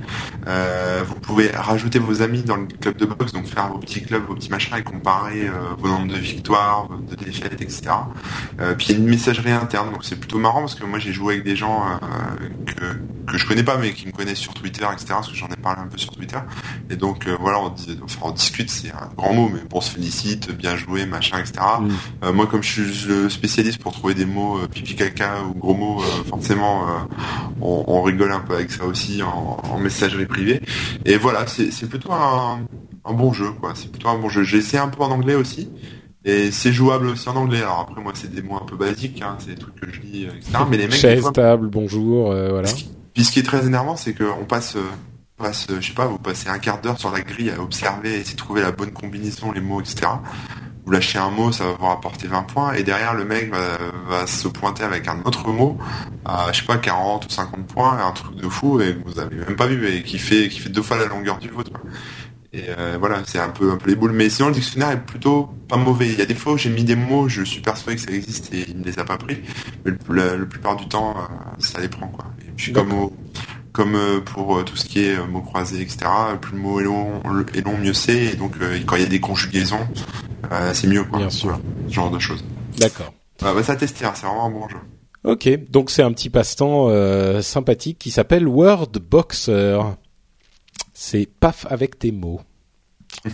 Euh, 0.47 1.03
vous 1.05 1.15
pouvez 1.15 1.49
rajouter 1.51 1.99
vos 1.99 2.21
amis 2.21 2.41
dans 2.43 2.57
le 2.57 2.65
club 2.65 2.97
de 2.97 3.05
boxe, 3.05 3.33
donc 3.33 3.45
faire 3.45 3.67
vos 3.69 3.77
petits 3.77 4.01
clubs, 4.01 4.23
vos 4.25 4.35
petits 4.35 4.49
machins 4.49 4.75
et 4.77 4.83
comparer 4.83 5.47
euh, 5.47 5.75
vos 5.77 5.87
nombres 5.87 6.11
de 6.13 6.17
victoires, 6.17 6.89
de 6.89 7.15
défaites, 7.15 7.61
etc. 7.61 7.83
Euh, 8.59 8.73
puis 8.75 8.87
il 8.89 8.91
y 8.93 8.95
a 8.95 8.97
une 8.99 9.09
messagerie 9.09 9.51
interne, 9.51 9.91
donc 9.91 10.03
c'est 10.03 10.19
plutôt 10.19 10.39
marrant 10.39 10.61
parce 10.61 10.75
que 10.75 10.85
moi 10.85 10.99
j'ai 10.99 11.13
joué 11.13 11.35
avec 11.35 11.45
des 11.45 11.55
gens 11.55 11.99
que, 12.65 12.85
que 13.27 13.37
je 13.37 13.47
connais 13.47 13.63
pas 13.63 13.77
mais 13.77 13.93
qui 13.93 14.07
me 14.07 14.11
connaissent 14.11 14.39
sur 14.39 14.53
Twitter, 14.53 14.85
etc. 14.91 15.05
Parce 15.09 15.29
que 15.29 15.35
j'en 15.35 15.47
ai 15.47 15.55
parlé 15.55 15.81
un 15.81 15.87
peu 15.87 15.97
sur 15.97 16.11
Twitter. 16.11 16.39
Et 16.89 16.95
donc 16.95 17.27
voilà, 17.39 17.59
on, 17.59 17.73
on 18.21 18.31
discute, 18.31 18.69
c'est 18.69 18.91
un 18.91 19.09
grand 19.15 19.33
mot, 19.33 19.49
mais 19.53 19.61
bon, 19.69 19.77
on 19.77 19.81
se 19.81 19.91
félicite, 19.91 20.51
bien 20.51 20.75
joué, 20.75 21.05
machin, 21.05 21.39
etc. 21.39 21.59
Mm. 22.21 22.31
moi 22.31 22.47
comme 22.47 22.63
je 22.63 22.69
suis 22.69 23.07
le 23.07 23.29
spécialiste 23.29 23.81
pour 23.81 23.93
trouver 23.93 24.13
des 24.13 24.25
mots 24.25 24.59
pipi 24.71 24.95
caca 24.95 25.43
ou 25.43 25.53
gros 25.53 25.73
mots, 25.73 26.01
forcément 26.27 26.85
on, 27.61 27.83
on 27.87 28.01
rigole 28.01 28.31
un 28.31 28.39
peu 28.39 28.55
avec 28.55 28.71
ça 28.71 28.85
aussi 28.85 29.21
en, 29.23 29.77
messagerie 29.79 30.25
privée. 30.25 30.61
Et 31.05 31.17
voilà, 31.17 31.45
c'est 31.47 31.87
plutôt 31.89 32.11
un, 32.11 32.59
bon 33.05 33.33
jeu, 33.33 33.51
quoi. 33.59 33.73
C'est 33.75 33.91
plutôt 33.91 34.09
un 34.09 34.17
bon 34.17 34.29
jeu. 34.29 34.43
J'ai 34.43 34.57
essayé 34.57 34.81
un 34.81 34.89
peu 34.89 35.01
en 35.03 35.11
anglais 35.11 35.35
aussi. 35.35 35.69
Et 36.23 36.51
c'est 36.51 36.71
jouable 36.71 37.07
aussi 37.07 37.27
en 37.29 37.35
anglais. 37.35 37.59
Alors 37.59 37.79
après, 37.79 38.01
moi, 38.01 38.11
c'est 38.15 38.31
des 38.31 38.43
mots 38.43 38.59
un 38.61 38.65
peu 38.65 38.75
basiques, 38.75 39.21
hein, 39.23 39.37
c'est 39.39 39.49
des 39.49 39.55
trucs 39.55 39.75
que 39.75 39.91
je 39.91 40.01
lis, 40.01 40.23
etc. 40.25 40.63
Mais 40.69 40.77
les 40.77 40.83
mecs. 40.83 40.93
Chaise, 40.93 41.25
table, 41.33 41.67
bonjour, 41.67 42.31
euh, 42.31 42.49
voilà. 42.49 42.69
Puis 43.13 43.25
ce 43.25 43.31
qui 43.31 43.39
est 43.39 43.43
très 43.43 43.65
énervant, 43.65 43.95
c'est 43.95 44.13
qu'on 44.13 44.45
passe, 44.45 44.75
euh, 44.75 44.89
passe, 45.37 45.67
je 45.69 45.85
sais 45.85 45.93
pas, 45.93 46.05
vous 46.05 46.19
passez 46.19 46.49
un 46.49 46.59
quart 46.59 46.81
d'heure 46.81 46.99
sur 46.99 47.11
la 47.11 47.21
grille 47.21 47.51
à 47.51 47.61
observer, 47.61 48.19
essayer 48.19 48.33
de 48.33 48.37
trouver 48.37 48.61
la 48.61 48.71
bonne 48.71 48.91
combinaison, 48.91 49.51
les 49.51 49.61
mots, 49.61 49.81
etc 49.81 50.07
vous 50.85 50.91
lâchez 50.91 51.19
un 51.19 51.29
mot, 51.29 51.51
ça 51.51 51.65
va 51.65 51.71
vous 51.73 51.85
rapporter 51.85 52.27
20 52.27 52.43
points, 52.43 52.73
et 52.73 52.83
derrière 52.83 53.13
le 53.13 53.25
mec 53.25 53.51
va, 54.07 54.25
se 54.25 54.47
pointer 54.47 54.83
avec 54.83 55.07
un 55.07 55.21
autre 55.23 55.47
mot 55.49 55.77
à 56.25 56.51
je 56.51 56.59
sais 56.59 56.65
pas 56.65 56.77
40 56.77 57.25
ou 57.25 57.29
50 57.29 57.67
points, 57.67 58.05
un 58.05 58.11
truc 58.11 58.35
de 58.35 58.47
fou 58.49 58.79
et 58.81 58.97
vous 59.05 59.19
avez 59.19 59.37
même 59.37 59.55
pas 59.55 59.67
vu 59.67 59.87
et 59.87 60.03
qui 60.03 60.19
fait 60.19 60.49
qui 60.49 60.59
fait 60.59 60.69
deux 60.69 60.81
fois 60.81 60.97
la 60.97 61.05
longueur 61.05 61.37
du 61.37 61.49
vôtre. 61.49 61.71
Et 62.53 62.63
euh, 62.77 62.97
voilà, 62.99 63.21
c'est 63.25 63.39
un 63.39 63.49
peu 63.49 63.71
un 63.71 63.77
peu 63.77 63.89
les 63.89 63.95
boules. 63.95 64.11
Mais 64.11 64.29
sinon 64.29 64.49
le 64.49 64.55
dictionnaire 64.55 64.91
est 64.91 65.05
plutôt 65.05 65.49
pas 65.69 65.77
mauvais. 65.77 66.07
Il 66.07 66.19
y 66.19 66.21
a 66.21 66.25
des 66.25 66.35
fois 66.35 66.53
où 66.53 66.57
j'ai 66.57 66.69
mis 66.69 66.83
des 66.83 66.97
mots, 66.97 67.29
je 67.29 67.43
suis 67.43 67.61
persuadé 67.61 67.95
que 67.95 68.01
ça 68.01 68.11
existe 68.11 68.53
et 68.53 68.65
il 68.69 68.79
ne 68.79 68.83
les 68.83 68.99
a 68.99 69.05
pas 69.05 69.17
pris. 69.17 69.41
Mais 69.85 69.93
le, 70.09 70.37
la, 70.37 70.45
plupart 70.45 70.75
du 70.75 70.87
temps, 70.87 71.15
euh, 71.17 71.21
ça 71.59 71.79
les 71.79 71.87
prend 71.87 72.07
quoi. 72.07 72.25
Comme 72.73 73.09
comme 73.71 73.95
euh, 73.95 74.19
pour 74.19 74.63
tout 74.65 74.75
ce 74.75 74.85
qui 74.85 75.05
est 75.05 75.17
mots 75.27 75.41
croisés, 75.41 75.81
etc. 75.81 75.99
Plus 76.41 76.53
le 76.53 76.59
mot 76.59 76.79
est 76.81 76.83
long, 76.83 77.21
est 77.53 77.65
long 77.65 77.77
mieux 77.77 77.93
c'est. 77.93 78.25
Et 78.25 78.35
donc 78.35 78.55
quand 78.85 78.95
il 78.97 79.01
y 79.01 79.05
a 79.05 79.09
des 79.09 79.21
conjugaisons, 79.21 79.87
c'est 80.73 80.87
mieux, 80.87 81.03
quoi. 81.03 81.19
Bien 81.19 81.29
sûr. 81.29 81.59
ce 81.87 81.93
genre 81.93 82.11
de 82.11 82.19
choses. 82.19 82.43
D'accord. 82.77 83.13
Ah, 83.43 83.53
bah, 83.53 83.63
ça 83.63 83.75
tester, 83.75 84.05
c'est 84.13 84.25
vraiment 84.25 84.45
un 84.45 84.51
bon 84.51 84.67
jeu. 84.67 84.77
Ok, 85.23 85.49
donc 85.69 85.91
c'est 85.91 86.01
un 86.01 86.11
petit 86.13 86.29
passe-temps 86.29 86.89
euh, 86.89 87.41
sympathique 87.41 87.99
qui 87.99 88.11
s'appelle 88.11 88.47
Word 88.47 88.91
Boxer. 89.09 89.79
C'est 90.93 91.27
paf 91.39 91.65
avec 91.69 91.99
tes 91.99 92.11
mots. 92.11 92.41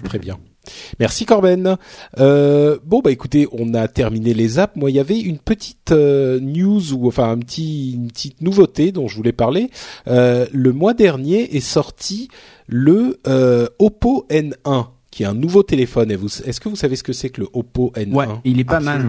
Très 0.03 0.19
bien. 0.19 0.37
Merci 0.99 1.25
Corben. 1.25 1.77
Euh, 2.19 2.77
bon 2.85 3.01
bah 3.01 3.11
écoutez, 3.11 3.47
on 3.51 3.73
a 3.73 3.87
terminé 3.87 4.33
les 4.33 4.59
apps. 4.59 4.75
Moi, 4.75 4.91
il 4.91 4.95
y 4.95 4.99
avait 4.99 5.19
une 5.19 5.39
petite 5.39 5.91
euh, 5.91 6.39
news 6.39 6.93
ou 6.93 7.07
enfin 7.07 7.29
un 7.29 7.37
petit 7.37 7.93
une 7.93 8.07
petite 8.07 8.41
nouveauté 8.41 8.91
dont 8.91 9.07
je 9.07 9.15
voulais 9.15 9.31
parler. 9.31 9.69
Euh, 10.07 10.45
le 10.51 10.73
mois 10.73 10.93
dernier 10.93 11.55
est 11.55 11.61
sorti 11.61 12.29
le 12.67 13.19
euh, 13.27 13.67
Oppo 13.79 14.25
N1 14.29 14.87
qui 15.11 15.23
est 15.23 15.25
un 15.25 15.33
nouveau 15.33 15.63
téléphone. 15.63 16.11
Et 16.11 16.15
vous, 16.15 16.27
est-ce 16.27 16.59
que 16.59 16.69
vous 16.69 16.75
savez 16.75 16.95
ce 16.95 17.03
que 17.03 17.13
c'est 17.13 17.29
que 17.29 17.41
le 17.41 17.47
Oppo 17.53 17.91
N1 17.95 18.13
Ouais, 18.13 18.27
il 18.43 18.59
est 18.59 18.63
pas 18.63 18.79
mal. 18.79 19.07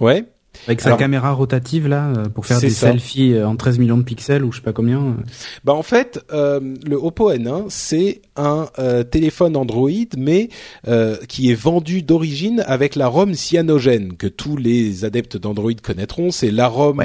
Ouais. 0.00 0.24
Avec 0.66 0.80
sa 0.80 0.96
caméra 0.96 1.32
rotative 1.32 1.88
là 1.88 2.08
euh, 2.08 2.28
pour 2.28 2.46
faire 2.46 2.60
des 2.60 2.70
selfies 2.70 3.34
euh, 3.34 3.46
en 3.46 3.56
13 3.56 3.78
millions 3.78 3.96
de 3.96 4.02
pixels 4.02 4.44
ou 4.44 4.52
je 4.52 4.58
sais 4.58 4.62
pas 4.62 4.72
combien. 4.72 4.98
Euh. 4.98 5.12
Bah 5.64 5.74
en 5.74 5.82
fait, 5.82 6.20
le 6.30 6.94
Oppo 6.96 7.32
N1 7.32 7.66
c'est 7.68 8.22
un 8.36 8.66
téléphone 9.10 9.56
Android 9.56 9.90
mais 10.16 10.48
qui 11.28 11.50
est 11.50 11.54
vendu 11.54 12.02
d'origine 12.02 12.64
avec 12.66 12.96
la 12.96 13.08
ROM 13.08 13.34
cyanogène 13.34 14.16
que 14.16 14.26
tous 14.26 14.56
les 14.56 15.04
adeptes 15.04 15.36
d'Android 15.36 15.72
connaîtront. 15.82 16.30
C'est 16.30 16.50
la 16.50 16.68
ROM 16.68 17.04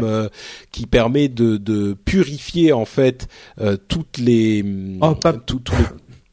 qui 0.71 0.85
permet 0.85 1.27
de, 1.27 1.57
de, 1.57 1.93
purifier 1.93 2.73
en 2.73 2.85
fait 2.85 3.27
toutes 3.87 4.17
les. 4.17 4.63
Oh, 5.01 5.15
pas... 5.15 5.33
tout, 5.33 5.61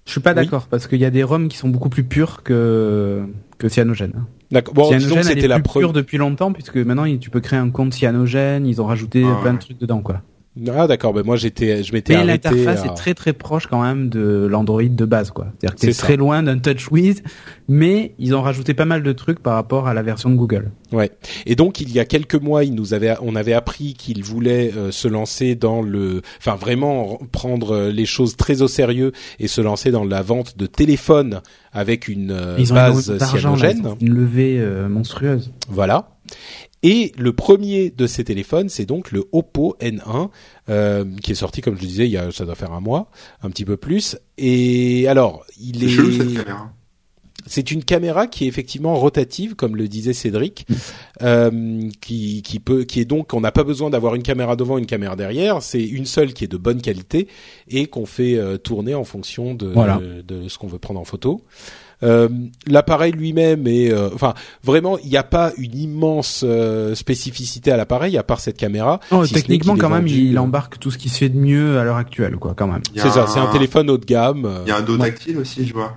Je 0.05 0.11
suis 0.11 0.21
pas 0.21 0.35
d'accord 0.35 0.67
parce 0.69 0.87
qu'il 0.87 1.01
y 1.01 1.05
a 1.05 1.11
des 1.11 1.23
ROM 1.23 1.49
qui 1.49 1.57
sont 1.57 1.69
beaucoup 1.69 1.91
plus 1.91 2.05
purs 2.05 2.43
que 2.43 3.23
que 3.59 3.69
cyanogène. 3.69 4.25
D'accord. 4.51 4.75
Bon, 4.75 4.91
disons 4.91 5.23
c'était 5.23 5.49
la 5.49 5.61
preuve 5.61 5.93
depuis 5.93 6.19
longtemps 6.19 6.53
puisque 6.53 6.77
maintenant 6.77 7.07
tu 7.19 7.31
peux 7.31 7.41
créer 7.41 7.59
un 7.59 7.71
compte 7.71 7.95
cyanogène, 7.95 8.67
ils 8.67 8.83
ont 8.83 8.87
rajouté 8.87 9.25
ah 9.25 9.39
plein 9.41 9.55
de 9.55 9.59
trucs 9.59 9.79
dedans 9.79 10.01
quoi. 10.01 10.23
Ah 10.69 10.87
d'accord, 10.87 11.13
ben 11.13 11.25
moi 11.25 11.37
j'étais, 11.37 11.83
je 11.83 11.93
m'étais. 11.93 12.17
Mais 12.17 12.25
l'interface 12.25 12.85
est 12.85 12.95
très 12.95 13.15
très 13.15 13.33
proche 13.33 13.67
quand 13.67 13.83
même 13.83 14.09
de 14.09 14.47
l'Android 14.51 14.83
de 14.83 15.05
base 15.05 15.31
quoi. 15.31 15.47
C'est-à-dire 15.59 15.77
que 15.77 15.93
c'est 15.93 16.01
très 16.01 16.17
loin 16.17 16.43
d'un 16.43 16.59
TouchWiz, 16.59 17.23
mais 17.69 18.15
ils 18.19 18.35
ont 18.35 18.43
rajouté 18.43 18.75
pas 18.75 18.85
mal 18.85 19.03
de 19.03 19.13
trucs 19.13 19.41
par 19.41 19.55
rapport 19.55 19.89
à 19.89 19.95
la 19.95 20.03
version 20.03 20.31
de 20.31 20.37
Google. 20.37 20.71
Ouais. 20.93 21.11
Et 21.47 21.55
donc 21.55 21.81
il 21.81 21.93
y 21.93 22.01
a 22.01 22.05
quelques 22.05 22.35
mois, 22.35 22.65
il 22.65 22.75
nous 22.75 22.95
avait, 22.95 23.15
on 23.23 23.37
avait 23.37 23.53
appris 23.53 23.95
qu'il 23.95 24.25
voulait 24.25 24.73
euh, 24.77 24.91
se 24.91 25.09
lancer 25.09 25.55
dans 25.55 25.83
le, 25.83 26.23
enfin 26.39 26.57
vraiment 26.57 27.19
prendre 27.33 27.75
euh, 27.75 27.91
les 27.91 28.07
choses 28.07 28.37
très 28.37 28.63
au 28.63 28.69
sérieux 28.69 29.13
et 29.39 29.47
se 29.47 29.61
lancer 29.61 29.91
dans 29.91 30.05
la 30.05 30.23
vente 30.23 30.59
de 30.59 30.67
téléphones 30.67 31.41
avec 31.73 32.09
une 32.09 32.33
euh, 32.33 32.65
base 32.71 33.17
cyanogène. 33.19 33.95
une 34.01 34.15
levée 34.15 34.61
monstrueuse. 34.89 35.53
Voilà. 35.69 36.09
Et 36.83 37.13
le 37.19 37.33
premier 37.33 37.91
de 37.91 38.07
ces 38.07 38.25
téléphones, 38.25 38.69
c'est 38.69 38.87
donc 38.87 39.13
le 39.13 39.25
Oppo 39.33 39.77
N1, 39.81 40.31
euh, 40.69 41.05
qui 41.23 41.33
est 41.33 41.35
sorti, 41.35 41.61
comme 41.61 41.77
je 41.77 41.83
le 41.83 41.87
disais, 41.87 42.07
il 42.07 42.11
y 42.11 42.17
a, 42.17 42.33
ça 42.33 42.47
doit 42.47 42.55
faire 42.55 42.73
un 42.73 42.81
mois, 42.81 43.11
un 43.43 43.51
petit 43.51 43.65
peu 43.65 43.77
plus. 43.77 44.17
Et 44.39 45.07
alors, 45.09 45.45
il 45.61 45.85
est... 45.85 46.45
C'est 47.47 47.71
une 47.71 47.83
caméra 47.83 48.27
qui 48.27 48.45
est 48.45 48.49
effectivement 48.49 48.95
rotative, 48.95 49.55
comme 49.55 49.75
le 49.75 49.89
disait 49.89 50.13
Cédric, 50.13 50.67
mm. 50.69 50.75
euh, 51.23 51.89
qui, 52.01 52.43
qui 52.43 52.61
peut, 52.61 52.85
qui 52.85 53.01
est 53.01 53.05
donc, 53.05 53.33
on 53.35 53.41
n'a 53.41 53.53
pas 53.53 53.65
besoin 53.65 53.91
d'avoir 53.91 54.15
une 54.15 54.23
caméra 54.23 54.57
devant, 54.57 54.79
une 54.79 54.87
caméra 54.87 55.17
derrière. 55.17 55.63
C'est 55.63 55.83
une 55.83 56.07
seule 56.07 56.33
qui 56.35 56.45
est 56.45 56.49
de 56.49 56.57
bonne 56.57 56.83
qualité 56.83 57.29
et 57.69 57.87
qu'on 57.87 58.07
fait 58.07 58.37
euh, 58.37 58.59
tourner 58.59 58.95
en 58.95 59.05
fonction 59.05 59.55
de, 59.55 60.23
de, 60.23 60.49
ce 60.49 60.59
qu'on 60.59 60.67
veut 60.67 60.79
prendre 60.79 61.01
en 61.01 61.05
photo. 61.05 61.43
Euh, 62.03 62.29
l'appareil 62.67 63.13
lui-même 63.13 63.67
est, 63.67 63.93
euh, 63.93 64.09
enfin, 64.15 64.35
vraiment, 64.63 64.99
il 64.99 65.11
n'y 65.11 65.17
a 65.17 65.23
pas 65.23 65.53
une 65.59 65.77
immense 65.77 66.45
euh, 66.47 66.95
spécificité 66.95 67.71
à 67.71 67.77
l'appareil 67.77 68.17
à 68.17 68.23
part 68.23 68.41
cette 68.41 68.57
caméra. 68.57 69.01
techniquement, 69.33 69.77
quand 69.77 69.91
même, 69.91 70.07
il 70.07 70.39
embarque 70.39 70.79
tout 70.79 70.91
ce 70.91 70.99
qui 70.99 71.09
se 71.09 71.19
fait 71.19 71.29
de 71.29 71.39
mieux 71.39 71.79
à 71.79 71.85
l'heure 71.85 71.97
actuelle, 71.97 72.37
quoi, 72.37 72.55
quand 72.55 72.67
même. 72.67 72.83
C'est 72.95 73.11
ça, 73.11 73.27
c'est 73.27 73.41
un 73.41 73.51
téléphone 73.53 73.91
haut 73.91 73.99
de 73.99 74.07
gamme. 74.07 74.49
Il 74.67 74.69
y 74.69 74.73
a 74.73 74.79
un 74.79 74.83
dos 74.83 74.97
tactile 74.97 75.39
aussi, 75.39 75.67
je 75.67 75.73
vois. 75.73 75.97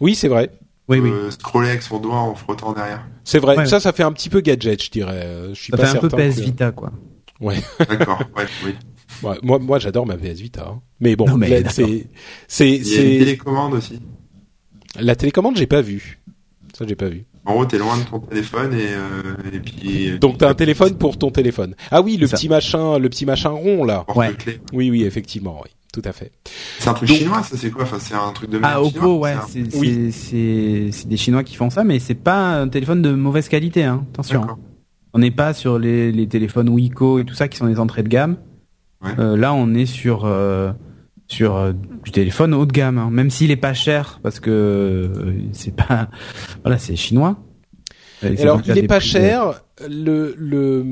Oui, 0.00 0.14
c'est 0.14 0.28
vrai. 0.28 0.50
Oui, 0.88 1.00
oui. 1.00 1.10
scroller 1.30 1.68
avec 1.68 1.82
son 1.82 1.98
doigt 1.98 2.16
en 2.16 2.34
frottant 2.34 2.72
derrière. 2.72 3.04
C'est 3.24 3.40
vrai. 3.40 3.66
Ça, 3.66 3.78
ça 3.78 3.92
fait 3.92 4.04
un 4.04 4.12
petit 4.12 4.30
peu 4.30 4.40
gadget, 4.40 4.82
je 4.82 4.90
dirais. 4.90 5.26
Je 5.50 5.54
suis 5.54 5.70
ça 5.70 5.76
pas 5.76 5.86
fait 5.86 5.98
un 5.98 6.00
peu 6.00 6.08
PS 6.08 6.38
Vita, 6.38 6.72
quoi. 6.72 6.92
Ouais. 7.40 7.56
D'accord. 7.78 8.20
Ouais, 8.36 8.46
oui. 8.64 8.74
moi, 9.42 9.58
moi, 9.58 9.78
j'adore 9.78 10.06
ma 10.06 10.16
PS 10.16 10.40
Vita. 10.40 10.66
Hein. 10.68 10.80
Mais 11.00 11.14
bon, 11.14 11.26
c'est, 11.70 12.08
c'est, 12.48 12.70
Il 12.70 12.88
y 12.88 12.98
a 12.98 13.02
une 13.02 13.18
télécommande 13.18 13.74
aussi. 13.74 14.00
La 15.00 15.16
télécommande, 15.16 15.56
j'ai 15.56 15.66
pas 15.66 15.80
vu. 15.80 16.18
Ça, 16.76 16.84
j'ai 16.86 16.94
pas 16.94 17.08
vu. 17.08 17.24
En 17.44 17.54
gros, 17.54 17.64
t'es 17.64 17.78
loin 17.78 17.96
de 17.96 18.02
ton 18.02 18.20
téléphone 18.20 18.74
et, 18.74 18.88
euh, 18.90 19.34
et 19.52 19.58
puis. 19.58 20.18
Donc 20.18 20.38
t'as 20.38 20.50
un 20.50 20.54
téléphone 20.54 20.98
pour 20.98 21.16
ton 21.16 21.30
téléphone. 21.30 21.74
Ah 21.90 22.02
oui, 22.02 22.16
le 22.16 22.28
petit 22.28 22.48
machin, 22.48 22.98
le 22.98 23.08
petit 23.08 23.24
machin 23.24 23.48
rond 23.48 23.84
là. 23.84 24.04
Ouais. 24.14 24.34
Oui, 24.72 24.90
oui, 24.90 25.04
effectivement, 25.04 25.60
oui, 25.64 25.70
tout 25.92 26.02
à 26.04 26.12
fait. 26.12 26.30
C'est 26.78 26.90
un 26.90 26.94
truc 26.94 27.08
chinois, 27.08 27.42
ça 27.42 27.56
c'est 27.56 27.70
quoi? 27.70 27.84
Enfin, 27.84 27.96
c'est 27.98 28.14
un 28.14 28.32
truc 28.32 28.50
de. 28.50 28.60
Ah, 28.62 28.82
Oppo, 28.82 29.18
ouais, 29.18 29.34
c'est 29.48 29.74
oui. 29.76 30.12
c'est 30.12 31.08
des 31.08 31.16
Chinois 31.16 31.42
qui 31.42 31.56
font 31.56 31.70
ça, 31.70 31.84
mais 31.84 31.98
c'est 31.98 32.14
pas 32.14 32.60
un 32.60 32.68
téléphone 32.68 33.00
de 33.00 33.12
mauvaise 33.14 33.48
qualité, 33.48 33.82
hein. 33.84 34.04
Attention. 34.12 34.46
On 35.14 35.20
n'est 35.20 35.30
pas 35.30 35.54
sur 35.54 35.78
les, 35.78 36.12
les 36.12 36.28
téléphones 36.28 36.68
Wiko 36.68 37.18
et 37.18 37.24
tout 37.24 37.34
ça 37.34 37.48
qui 37.48 37.56
sont 37.56 37.66
des 37.66 37.80
entrées 37.80 38.02
de 38.02 38.08
gamme. 38.08 38.36
Ouais. 39.02 39.12
Euh, 39.18 39.36
là, 39.38 39.54
on 39.54 39.72
est 39.74 39.86
sur. 39.86 40.26
Euh, 40.26 40.70
sur 41.28 41.56
euh, 41.56 41.72
du 42.04 42.10
téléphone 42.10 42.54
haut 42.54 42.66
de 42.66 42.72
gamme, 42.72 42.98
hein. 42.98 43.10
même 43.10 43.30
s'il 43.30 43.50
est 43.50 43.56
pas 43.56 43.74
cher 43.74 44.18
parce 44.22 44.40
que 44.40 44.50
euh, 44.50 45.32
c'est 45.52 45.74
pas 45.74 46.08
voilà 46.62 46.78
c'est 46.78 46.96
chinois. 46.96 47.36
Alors 48.22 48.60
il 48.66 48.76
est 48.76 48.88
pas 48.88 48.98
cher, 48.98 49.62
le 49.88 50.34
le 50.36 50.82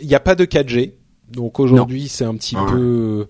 il 0.00 0.06
n'y 0.06 0.14
a 0.14 0.20
pas 0.20 0.34
de 0.34 0.46
4G 0.46 0.94
donc 1.30 1.60
aujourd'hui 1.60 2.08
c'est 2.08 2.24
un 2.24 2.34
petit 2.34 2.56
ah 2.58 2.64
peu 2.70 3.26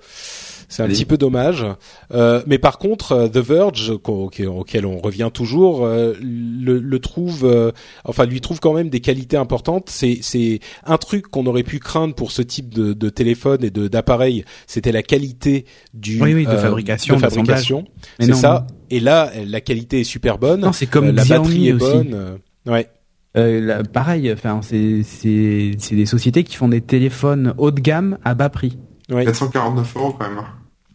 c'est 0.70 0.84
un 0.84 0.88
petit 0.88 1.04
peu 1.04 1.18
dommage. 1.18 1.66
Euh, 2.12 2.42
mais 2.46 2.58
par 2.58 2.78
contre, 2.78 3.12
euh, 3.12 3.28
The 3.28 3.38
Verge, 3.38 3.90
auquel 3.90 4.86
on 4.86 4.98
revient 4.98 5.30
toujours, 5.34 5.84
euh, 5.84 6.14
le, 6.22 6.78
le, 6.78 6.98
trouve, 7.00 7.44
euh, 7.44 7.72
enfin 8.04 8.24
lui 8.24 8.40
trouve 8.40 8.60
quand 8.60 8.72
même 8.72 8.88
des 8.88 9.00
qualités 9.00 9.36
importantes. 9.36 9.90
C'est 9.90 10.18
c'est 10.22 10.60
un 10.86 10.96
truc 10.96 11.26
qu'on 11.26 11.44
aurait 11.46 11.64
pu 11.64 11.80
craindre 11.80 12.14
pour 12.14 12.30
ce 12.30 12.40
type 12.40 12.72
de, 12.72 12.92
de 12.92 13.08
téléphone 13.10 13.64
et 13.64 13.70
de 13.70 13.88
d'appareil. 13.88 14.44
C'était 14.68 14.92
la 14.92 15.02
qualité 15.02 15.66
du 15.92 16.22
oui, 16.22 16.34
oui, 16.34 16.46
de 16.46 16.56
fabrication, 16.56 17.16
de 17.16 17.20
fabrication. 17.20 17.84
C'est 18.20 18.32
ça. 18.32 18.66
Et 18.90 19.00
là, 19.00 19.30
la 19.44 19.60
qualité 19.60 20.00
est 20.00 20.04
super 20.04 20.38
bonne. 20.38 20.60
Non, 20.60 20.72
c'est 20.72 20.86
comme 20.86 21.10
la 21.10 21.24
batterie 21.24 21.68
est 21.68 21.72
aussi. 21.72 21.84
bonne. 21.84 22.38
ouais. 22.66 22.88
Euh, 23.36 23.84
pareil, 23.84 24.32
enfin 24.32 24.58
c'est 24.60 25.02
c'est 25.04 25.76
c'est 25.78 25.94
des 25.94 26.06
sociétés 26.06 26.42
qui 26.42 26.56
font 26.56 26.66
des 26.66 26.80
téléphones 26.80 27.54
haut 27.58 27.70
de 27.70 27.80
gamme 27.80 28.18
à 28.24 28.34
bas 28.34 28.48
prix. 28.48 28.76
Ouais. 29.08 29.24
449 29.24 29.96
euros 29.96 30.16
quand 30.18 30.28
même. 30.28 30.42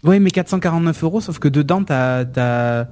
Oui, 0.05 0.19
mais 0.19 0.31
449 0.31 1.03
euros, 1.03 1.21
sauf 1.21 1.39
que 1.39 1.47
dedans, 1.47 1.83
t'as 1.83 2.25
as, 2.35 2.87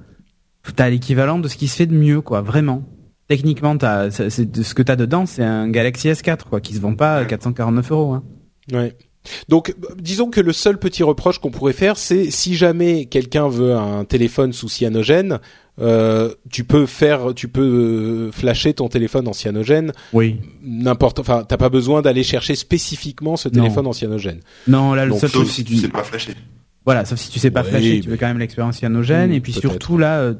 as, 0.78 0.90
l'équivalent 0.90 1.40
de 1.40 1.48
ce 1.48 1.56
qui 1.56 1.68
se 1.68 1.76
fait 1.76 1.86
de 1.86 1.96
mieux, 1.96 2.22
quoi, 2.22 2.42
vraiment. 2.42 2.84
Techniquement, 3.28 3.76
as, 3.82 4.10
ce 4.12 4.74
que 4.74 4.82
t'as 4.82 4.96
dedans, 4.96 5.26
c'est 5.26 5.44
un 5.44 5.70
Galaxy 5.70 6.10
S4, 6.10 6.44
quoi, 6.50 6.60
qui 6.60 6.74
se 6.74 6.82
vend 6.82 6.96
pas 6.96 7.18
à 7.18 7.26
449 7.26 7.92
euros. 7.92 8.14
Hein. 8.14 8.24
Ouais. 8.72 8.96
Donc, 9.48 9.74
disons 9.98 10.30
que 10.30 10.42
le 10.42 10.52
seul 10.52 10.78
petit 10.78 11.04
reproche 11.04 11.40
qu'on 11.40 11.52
pourrait 11.52 11.74
faire, 11.74 11.98
c'est 11.98 12.30
si 12.30 12.56
jamais 12.56 13.06
quelqu'un 13.06 13.48
veut 13.48 13.74
un 13.74 14.04
téléphone 14.04 14.52
sous 14.52 14.68
cyanogène, 14.68 15.40
euh, 15.80 16.34
tu 16.52 16.64
peux 16.66 16.86
faire, 16.86 17.34
tu 17.34 17.48
peux 17.48 17.62
euh, 17.62 18.32
flasher 18.32 18.74
ton 18.74 18.90
téléphone 18.90 19.28
en 19.28 19.34
cyanogène. 19.34 19.94
Oui. 20.12 20.42
N'importe, 20.62 21.20
enfin, 21.20 21.46
t'as 21.48 21.58
pas 21.58 21.70
besoin 21.70 22.02
d'aller 22.02 22.24
chercher 22.24 22.56
spécifiquement 22.56 23.38
ce 23.38 23.50
téléphone 23.50 23.88
en 23.88 23.94
cyanogène. 23.94 24.42
Non, 24.68 24.94
là, 24.94 25.06
le 25.06 25.18
seul 25.18 25.32
truc, 25.32 25.48
si 25.48 25.64
tu 25.64 25.78
sais 25.78 25.88
pas 25.88 26.04
flasher. 26.04 26.34
Voilà, 26.86 27.06
sauf 27.06 27.20
si 27.20 27.30
tu 27.32 27.40
sais 27.40 27.52
pas 27.52 27.64
flasher, 27.64 28.02
tu 28.02 28.10
veux 28.10 28.18
quand 28.18 28.28
même 28.28 28.40
l'expérience 28.40 28.78
cyanogène. 28.78 29.32
et 29.32 29.40
puis 29.40 29.54
surtout 29.54 29.98
là, 29.98 30.20
euh, 30.20 30.34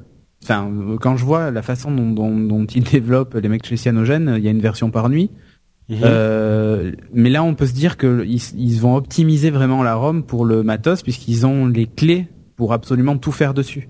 enfin, 0.44 0.70
quand 1.00 1.16
je 1.16 1.24
vois 1.24 1.52
la 1.52 1.62
façon 1.62 1.92
dont, 1.92 2.12
dont, 2.12 2.38
dont, 2.38 2.66
ils 2.66 2.84
développent 2.92 3.36
les 3.36 3.48
mecs 3.50 3.66
chez 3.66 3.78
Cyanogène, 3.78 4.36
il 4.38 4.44
y 4.44 4.48
a 4.48 4.52
une 4.52 4.60
version 4.60 4.92
par 4.92 5.10
nuit. 5.10 5.30
Mhm. 5.90 6.00
Euh, 6.04 6.92
mais 7.14 7.30
là, 7.30 7.44
on 7.44 7.56
peut 7.56 7.66
se 7.66 7.74
dire 7.74 7.98
que 7.98 8.24
ils, 8.26 8.42
ils, 8.58 8.80
vont 8.80 8.96
optimiser 8.96 9.52
vraiment 9.52 9.84
la 9.84 9.96
ROM 9.96 10.24
pour 10.24 10.46
le 10.46 10.64
matos 10.64 11.02
puisqu'ils 11.02 11.46
ont 11.46 11.68
les 11.68 11.88
clés 11.88 12.28
pour 12.56 12.74
absolument 12.74 13.18
tout 13.18 13.32
faire 13.32 13.54
dessus. 13.54 13.90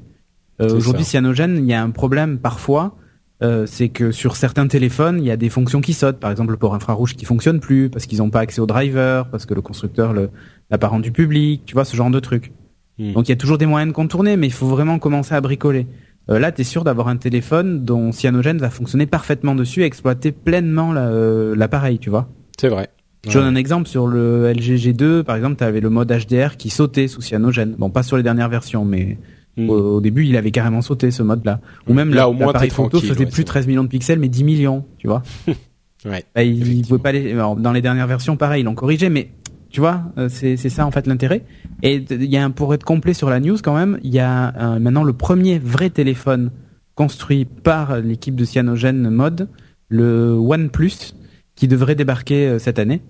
Euh, 0.62 0.76
Aujourd'hui, 0.76 1.06
Cyanogen, 1.06 1.58
il 1.58 1.66
y 1.66 1.74
a 1.74 1.82
un 1.82 1.92
problème 1.92 2.39
parfois, 2.39 2.96
euh, 3.43 3.65
c'est 3.65 3.89
que 3.89 4.12
sur 4.12 4.36
certains 4.36 4.67
téléphones, 4.67 5.19
il 5.19 5.25
y 5.25 5.32
a 5.32 5.38
des 5.38 5.49
fonctions 5.49 5.82
qui 5.82 5.93
sautent. 5.93 6.19
Par 6.19 6.32
exemple, 6.32 6.51
le 6.51 6.58
port 6.58 6.73
infrarouge 6.73 7.15
qui 7.15 7.25
fonctionne 7.25 7.60
plus 7.60 7.89
parce 7.89 8.06
qu'ils 8.06 8.19
n'ont 8.19 8.29
pas 8.29 8.39
accès 8.39 8.62
au 8.62 8.65
driver, 8.65 9.27
parce 9.29 9.45
que 9.45 9.53
le 9.53 9.62
constructeur 9.62 10.13
l'a 10.13 10.88
rendu 10.88 11.12
public, 11.12 11.63
tu 11.65 11.73
vois, 11.73 11.86
ce 11.86 11.95
genre 11.95 12.10
de 12.10 12.19
truc. 12.19 12.51
Hmm. 12.97 13.13
Donc 13.13 13.27
il 13.27 13.32
y 13.32 13.34
a 13.34 13.38
toujours 13.38 13.58
des 13.58 13.65
moyens 13.65 13.91
de 13.91 13.95
contourner, 13.95 14.38
mais 14.38 14.47
il 14.47 14.53
faut 14.53 14.67
vraiment 14.67 14.99
commencer 14.99 15.36
à 15.36 15.41
bricoler. 15.41 15.88
Euh, 16.29 16.39
là, 16.39 16.51
tu 16.51 16.62
es 16.62 16.63
sûr 16.63 16.84
d'avoir 16.84 17.10
un 17.10 17.17
téléphone 17.17 17.84
dont 17.84 18.12
Cyanogen 18.12 18.58
va 18.58 18.69
fonctionner 18.69 19.06
parfaitement 19.06 19.56
dessus 19.56 19.82
et 19.82 19.86
exploiter 19.86 20.32
pleinement 20.32 20.93
euh, 20.95 21.53
l'appareil, 21.56 21.99
tu 21.99 22.10
vois? 22.10 22.29
C'est 22.58 22.69
vrai. 22.69 22.89
Je 23.27 23.39
donne 23.39 23.47
un 23.47 23.56
exemple 23.56 23.88
sur 23.88 24.06
le 24.06 24.51
LG 24.51 24.75
G2, 24.75 25.23
par 25.23 25.38
exemple, 25.38 25.56
tu 25.56 25.63
avais 25.63 25.79
le 25.79 25.89
mode 25.89 26.12
HDR 26.12 26.58
qui 26.58 26.69
sautait 26.69 27.08
sous 27.08 27.21
Cyanogen. 27.21 27.75
Bon, 27.77 27.89
pas 27.89 28.03
sur 28.03 28.17
les 28.17 28.23
dernières 28.23 28.49
versions, 28.49 28.84
mais 28.84 29.17
hmm. 29.58 29.70
au, 29.70 30.02
début, 30.02 30.26
il 30.26 30.36
avait 30.38 30.52
carrément 30.52 30.82
sauté 30.82 31.12
ce 31.12 31.24
mode-là. 31.24 31.60
Ou 31.88 31.94
même 31.94 32.13
là, 32.13 32.30
au 32.30 32.34
moins, 32.34 32.48
l'appareil 32.48 32.70
photo 32.70 33.00
faisait 33.00 33.26
plus 33.26 33.46
13 33.46 33.68
millions 33.68 33.84
de 33.84 33.89
pixels, 33.89 34.20
mais 34.20 34.30
10 34.30 34.44
millions, 34.44 34.86
tu 34.98 35.08
vois. 35.08 35.24
ouais. 36.06 36.24
Bah, 36.36 36.44
il, 36.44 36.74
il 36.74 36.88
pouvait 36.88 37.02
pas 37.02 37.12
les... 37.12 37.34
dans 37.34 37.72
les 37.72 37.82
dernières 37.82 38.08
versions, 38.08 38.38
pareil, 38.38 38.62
ils 38.62 38.66
l'ont 38.66 38.76
corrigé, 38.76 39.10
mais 39.10 39.30
tu 39.74 39.80
vois, 39.80 40.04
euh, 40.20 40.30
c'est 40.30 40.56
ça 40.56 40.86
en 40.86 40.92
fait 40.92 41.08
l'intérêt. 41.08 41.42
Et 41.82 41.96
il 41.96 42.26
y 42.26 42.38
a 42.38 42.46
un, 42.46 42.52
pour 42.52 42.76
être 42.76 42.84
complet 42.84 43.16
sur 43.16 43.32
la 43.32 43.39
news 43.39 43.58
quand 43.62 43.76
même, 43.76 44.00
il 44.04 44.13
y 44.13 44.20
a 44.20 44.54
euh, 44.56 44.80
maintenant 44.80 45.04
le 45.04 45.13
premier 45.13 45.58
vrai 45.58 45.89
téléphone 45.89 46.52
construit 46.94 47.46
par 47.46 48.00
l'équipe 48.00 48.36
de 48.36 48.46
Cyanogen 48.46 49.10
Mode, 49.10 49.50
le 49.89 50.34
OnePlus, 50.34 51.16
qui 51.56 51.68
devrait 51.68 51.96
débarquer 51.96 52.48
euh, 52.48 52.60
cette 52.60 52.78
année. 52.78 53.02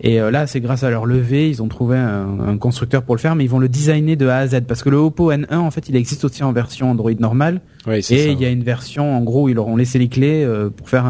Et 0.00 0.18
là, 0.18 0.46
c'est 0.46 0.60
grâce 0.60 0.82
à 0.82 0.90
leur 0.90 1.06
levée, 1.06 1.48
ils 1.48 1.62
ont 1.62 1.68
trouvé 1.68 1.96
un, 1.96 2.56
constructeur 2.58 3.02
pour 3.02 3.14
le 3.14 3.20
faire, 3.20 3.34
mais 3.36 3.44
ils 3.44 3.50
vont 3.50 3.58
le 3.58 3.68
designer 3.68 4.16
de 4.16 4.26
A 4.26 4.38
à 4.38 4.46
Z 4.46 4.62
parce 4.66 4.82
que 4.82 4.88
le 4.88 4.96
Oppo 4.96 5.32
N1, 5.32 5.56
en 5.56 5.70
fait, 5.70 5.88
il 5.88 5.96
existe 5.96 6.24
aussi 6.24 6.42
en 6.42 6.52
version 6.52 6.90
Android 6.90 7.12
normale. 7.18 7.60
et 7.86 8.30
il 8.32 8.40
y 8.40 8.44
a 8.44 8.50
une 8.50 8.64
version, 8.64 9.16
en 9.16 9.22
gros, 9.22 9.44
où 9.44 9.48
ils 9.48 9.54
leur 9.54 9.68
ont 9.68 9.76
laissé 9.76 9.98
les 9.98 10.08
clés 10.08 10.46
pour 10.76 10.88
faire 10.88 11.04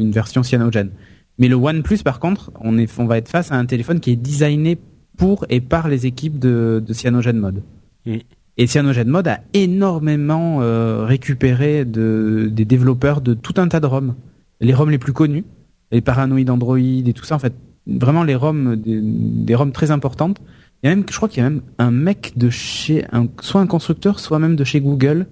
une 0.00 0.12
version 0.12 0.42
Cyanogen. 0.42 0.90
Mais 1.38 1.48
le 1.48 1.56
OnePlus, 1.56 1.98
par 1.98 2.20
contre, 2.20 2.50
on, 2.60 2.78
est, 2.78 2.90
on 2.98 3.06
va 3.06 3.18
être 3.18 3.28
face 3.28 3.52
à 3.52 3.56
un 3.56 3.66
téléphone 3.66 4.00
qui 4.00 4.12
est 4.12 4.16
designé 4.16 4.78
pour 5.16 5.44
et 5.48 5.60
par 5.60 5.88
les 5.88 6.06
équipes 6.06 6.38
de, 6.38 6.82
de 6.86 6.92
CyanogenMod. 6.92 7.62
Mm. 8.06 8.16
Et 8.58 8.66
CyanogenMod 8.66 9.28
a 9.28 9.40
énormément 9.52 10.62
euh, 10.62 11.04
récupéré 11.04 11.84
de, 11.84 12.48
des 12.50 12.64
développeurs 12.64 13.20
de 13.20 13.34
tout 13.34 13.54
un 13.58 13.68
tas 13.68 13.80
de 13.80 13.86
ROM. 13.86 14.14
Les 14.60 14.72
ROM 14.72 14.90
les 14.90 14.98
plus 14.98 15.12
connus, 15.12 15.44
les 15.92 16.00
Paranoid 16.00 16.48
Android 16.48 16.78
et 16.78 17.12
tout 17.14 17.24
ça, 17.24 17.34
en 17.34 17.38
fait, 17.38 17.52
vraiment 17.86 18.24
les 18.24 18.34
ROM, 18.34 18.76
des, 18.76 19.00
des 19.02 19.54
ROM 19.54 19.72
très 19.72 19.90
importantes. 19.90 20.40
Il 20.82 20.88
y 20.88 20.92
a 20.92 20.94
même, 20.94 21.04
je 21.08 21.16
crois 21.16 21.28
qu'il 21.28 21.42
y 21.42 21.46
a 21.46 21.50
même 21.50 21.62
un 21.78 21.90
mec 21.90 22.32
de 22.36 22.50
chez, 22.50 23.04
un, 23.12 23.26
soit 23.40 23.60
un 23.60 23.66
constructeur, 23.66 24.20
soit 24.20 24.38
même 24.38 24.56
de 24.56 24.64
chez 24.64 24.80
Google, 24.80 25.26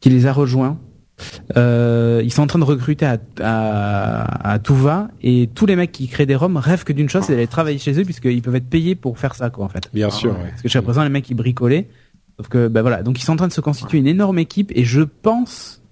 qui 0.00 0.10
les 0.10 0.26
a 0.26 0.32
rejoints 0.32 0.78
euh, 1.56 2.20
ils 2.24 2.32
sont 2.32 2.42
en 2.42 2.46
train 2.46 2.58
de 2.58 2.64
recruter 2.64 3.06
à, 3.06 3.18
à, 3.40 4.52
à, 4.52 4.58
tout 4.58 4.74
va 4.74 5.08
et 5.22 5.48
tous 5.54 5.66
les 5.66 5.76
mecs 5.76 5.92
qui 5.92 6.08
créent 6.08 6.26
des 6.26 6.34
ROM 6.34 6.56
rêvent 6.56 6.84
que 6.84 6.92
d'une 6.92 7.08
chose, 7.08 7.24
c'est 7.24 7.34
d'aller 7.34 7.46
travailler 7.46 7.78
chez 7.78 7.98
eux 8.00 8.04
puisqu'ils 8.04 8.42
peuvent 8.42 8.56
être 8.56 8.68
payés 8.68 8.94
pour 8.94 9.18
faire 9.18 9.34
ça 9.34 9.50
quoi 9.50 9.64
en 9.64 9.68
fait. 9.68 9.88
Bien 9.92 10.10
sûr. 10.10 10.34
Parce 10.34 10.56
que 10.56 10.62
jusqu'à 10.62 10.82
présent 10.82 11.04
les 11.04 11.10
mecs 11.10 11.28
ils 11.30 11.34
bricolaient, 11.34 11.88
sauf 12.36 12.48
que 12.48 12.68
ben 12.68 12.82
voilà, 12.82 13.02
donc 13.02 13.20
ils 13.20 13.22
sont 13.22 13.32
en 13.32 13.36
train 13.36 13.48
de 13.48 13.52
se 13.52 13.60
constituer 13.60 13.98
une 13.98 14.08
énorme 14.08 14.38
équipe 14.38 14.72
et 14.74 14.84
je 14.84 15.02
pense, 15.02 15.82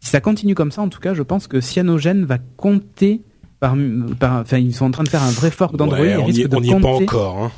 si 0.00 0.10
ça 0.10 0.20
continue 0.20 0.54
comme 0.54 0.72
ça 0.72 0.82
en 0.82 0.88
tout 0.88 1.00
cas, 1.00 1.14
je 1.14 1.22
pense 1.22 1.46
que 1.46 1.60
Cyanogen 1.60 2.24
va 2.26 2.38
compter 2.56 3.22
par, 3.60 3.76
par 4.18 4.40
enfin 4.40 4.58
ils 4.58 4.74
sont 4.74 4.86
en 4.86 4.90
train 4.90 5.04
de 5.04 5.08
faire 5.08 5.22
un 5.22 5.30
vrai 5.30 5.50
fork 5.50 5.76
d'Android, 5.76 5.98
ouais, 6.00 6.16
on 6.16 6.26
y, 6.28 6.46
on 6.50 6.62
y 6.62 6.70
est 6.70 6.80
pas 6.80 6.88
encore. 6.88 7.38
Hein. 7.38 7.52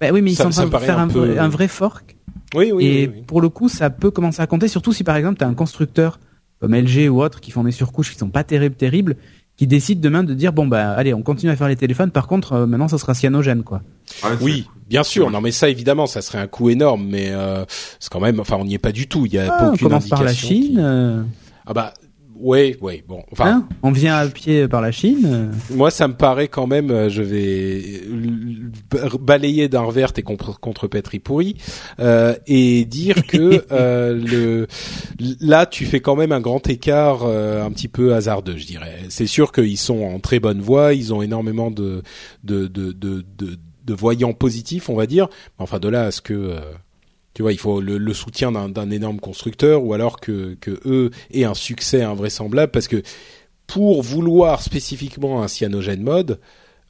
Ben 0.00 0.12
oui 0.12 0.22
mais 0.22 0.32
ils 0.32 0.36
sont 0.36 0.46
en 0.46 0.50
train 0.50 0.66
de 0.66 0.76
faire 0.76 0.98
un, 0.98 1.08
peu... 1.08 1.40
un, 1.40 1.48
vrai 1.48 1.68
fork. 1.68 2.16
Oui, 2.54 2.70
oui, 2.72 2.86
et 2.86 3.08
oui, 3.08 3.22
pour 3.26 3.40
le 3.40 3.48
coup, 3.48 3.68
ça 3.68 3.90
peut 3.90 4.10
commencer 4.10 4.40
à 4.40 4.46
compter, 4.46 4.68
surtout 4.68 4.92
si 4.92 5.02
par 5.02 5.16
exemple 5.16 5.38
tu 5.38 5.44
as 5.44 5.48
un 5.48 5.54
constructeur 5.54 6.20
comme 6.60 6.74
LG 6.74 7.08
ou 7.10 7.22
autres 7.22 7.40
qui 7.40 7.50
font 7.50 7.64
des 7.64 7.72
surcouches 7.72 8.12
qui 8.12 8.18
sont 8.18 8.28
pas 8.28 8.44
terribles 8.44 8.76
terribles 8.76 9.16
qui 9.56 9.66
décident 9.66 10.00
demain 10.00 10.22
de 10.22 10.34
dire 10.34 10.52
bon 10.52 10.66
bah 10.66 10.92
allez 10.92 11.14
on 11.14 11.22
continue 11.22 11.50
à 11.50 11.56
faire 11.56 11.68
les 11.68 11.76
téléphones 11.76 12.10
par 12.10 12.26
contre 12.26 12.52
euh, 12.52 12.66
maintenant 12.66 12.88
ça 12.88 12.98
sera 12.98 13.14
cyanogène 13.14 13.62
quoi. 13.62 13.82
oui, 14.40 14.66
bien 14.88 15.02
sûr. 15.02 15.30
Non 15.30 15.40
mais 15.40 15.50
ça 15.50 15.68
évidemment 15.68 16.06
ça 16.06 16.20
serait 16.20 16.38
un 16.38 16.46
coût 16.46 16.70
énorme 16.70 17.06
mais 17.08 17.30
euh, 17.30 17.64
c'est 17.98 18.10
quand 18.10 18.20
même 18.20 18.40
enfin 18.40 18.56
on 18.58 18.64
n'y 18.64 18.74
est 18.74 18.78
pas 18.78 18.92
du 18.92 19.08
tout, 19.08 19.26
il 19.26 19.32
y 19.32 19.38
a 19.38 19.50
ah, 19.50 19.68
aucune 19.68 19.86
on 19.86 19.88
commence 19.88 20.08
par 20.08 20.22
la 20.22 20.34
Chine. 20.34 20.78
Euh... 20.78 21.22
Ah 21.66 21.72
bah 21.72 21.94
oui, 22.38 22.76
oui, 22.80 23.02
bon. 23.06 23.22
Enfin, 23.32 23.46
hein 23.46 23.68
on 23.82 23.90
vient 23.90 24.16
à 24.16 24.26
pied 24.28 24.68
par 24.68 24.80
la 24.80 24.92
Chine. 24.92 25.52
Moi, 25.70 25.90
ça 25.90 26.08
me 26.08 26.14
paraît 26.14 26.48
quand 26.48 26.66
même. 26.66 26.90
Euh, 26.90 27.08
je 27.08 27.22
vais 27.22 28.02
balayer 29.20 29.68
d'un 29.68 29.82
revers 29.82 30.12
tes 30.12 30.22
contre, 30.22 30.58
contre 30.60 30.86
pourri 31.18 31.56
euh, 32.00 32.34
et 32.46 32.84
dire 32.84 33.26
que 33.26 33.64
euh, 33.72 34.14
le 34.14 34.66
là, 35.40 35.66
tu 35.66 35.84
fais 35.86 36.00
quand 36.00 36.16
même 36.16 36.32
un 36.32 36.40
grand 36.40 36.66
écart 36.68 37.24
euh, 37.24 37.64
un 37.64 37.70
petit 37.70 37.88
peu 37.88 38.14
hasardeux, 38.14 38.56
je 38.56 38.66
dirais. 38.66 38.98
C'est 39.08 39.26
sûr 39.26 39.52
qu'ils 39.52 39.78
sont 39.78 40.02
en 40.02 40.18
très 40.18 40.40
bonne 40.40 40.60
voie. 40.60 40.94
Ils 40.94 41.12
ont 41.14 41.22
énormément 41.22 41.70
de 41.70 42.02
de 42.44 42.66
de 42.66 42.92
de, 42.92 43.24
de, 43.38 43.58
de 43.84 43.94
voyants 43.94 44.32
positifs, 44.32 44.88
on 44.88 44.96
va 44.96 45.06
dire. 45.06 45.28
Enfin, 45.58 45.78
de 45.78 45.88
là 45.88 46.04
à 46.04 46.10
ce 46.10 46.20
que 46.20 46.34
euh, 46.34 46.60
tu 47.36 47.42
vois, 47.42 47.52
il 47.52 47.58
faut 47.58 47.82
le, 47.82 47.98
le 47.98 48.14
soutien 48.14 48.50
d'un 48.50 48.90
énorme 48.90 49.20
constructeur 49.20 49.84
ou 49.84 49.92
alors 49.92 50.20
que, 50.20 50.56
que 50.58 50.80
eux 50.86 51.10
aient 51.30 51.44
un 51.44 51.52
succès 51.52 52.02
invraisemblable 52.02 52.72
parce 52.72 52.88
que 52.88 53.02
pour 53.66 54.02
vouloir 54.02 54.62
spécifiquement 54.62 55.42
un 55.42 55.46
cyanogène 55.46 56.02
mode, 56.02 56.40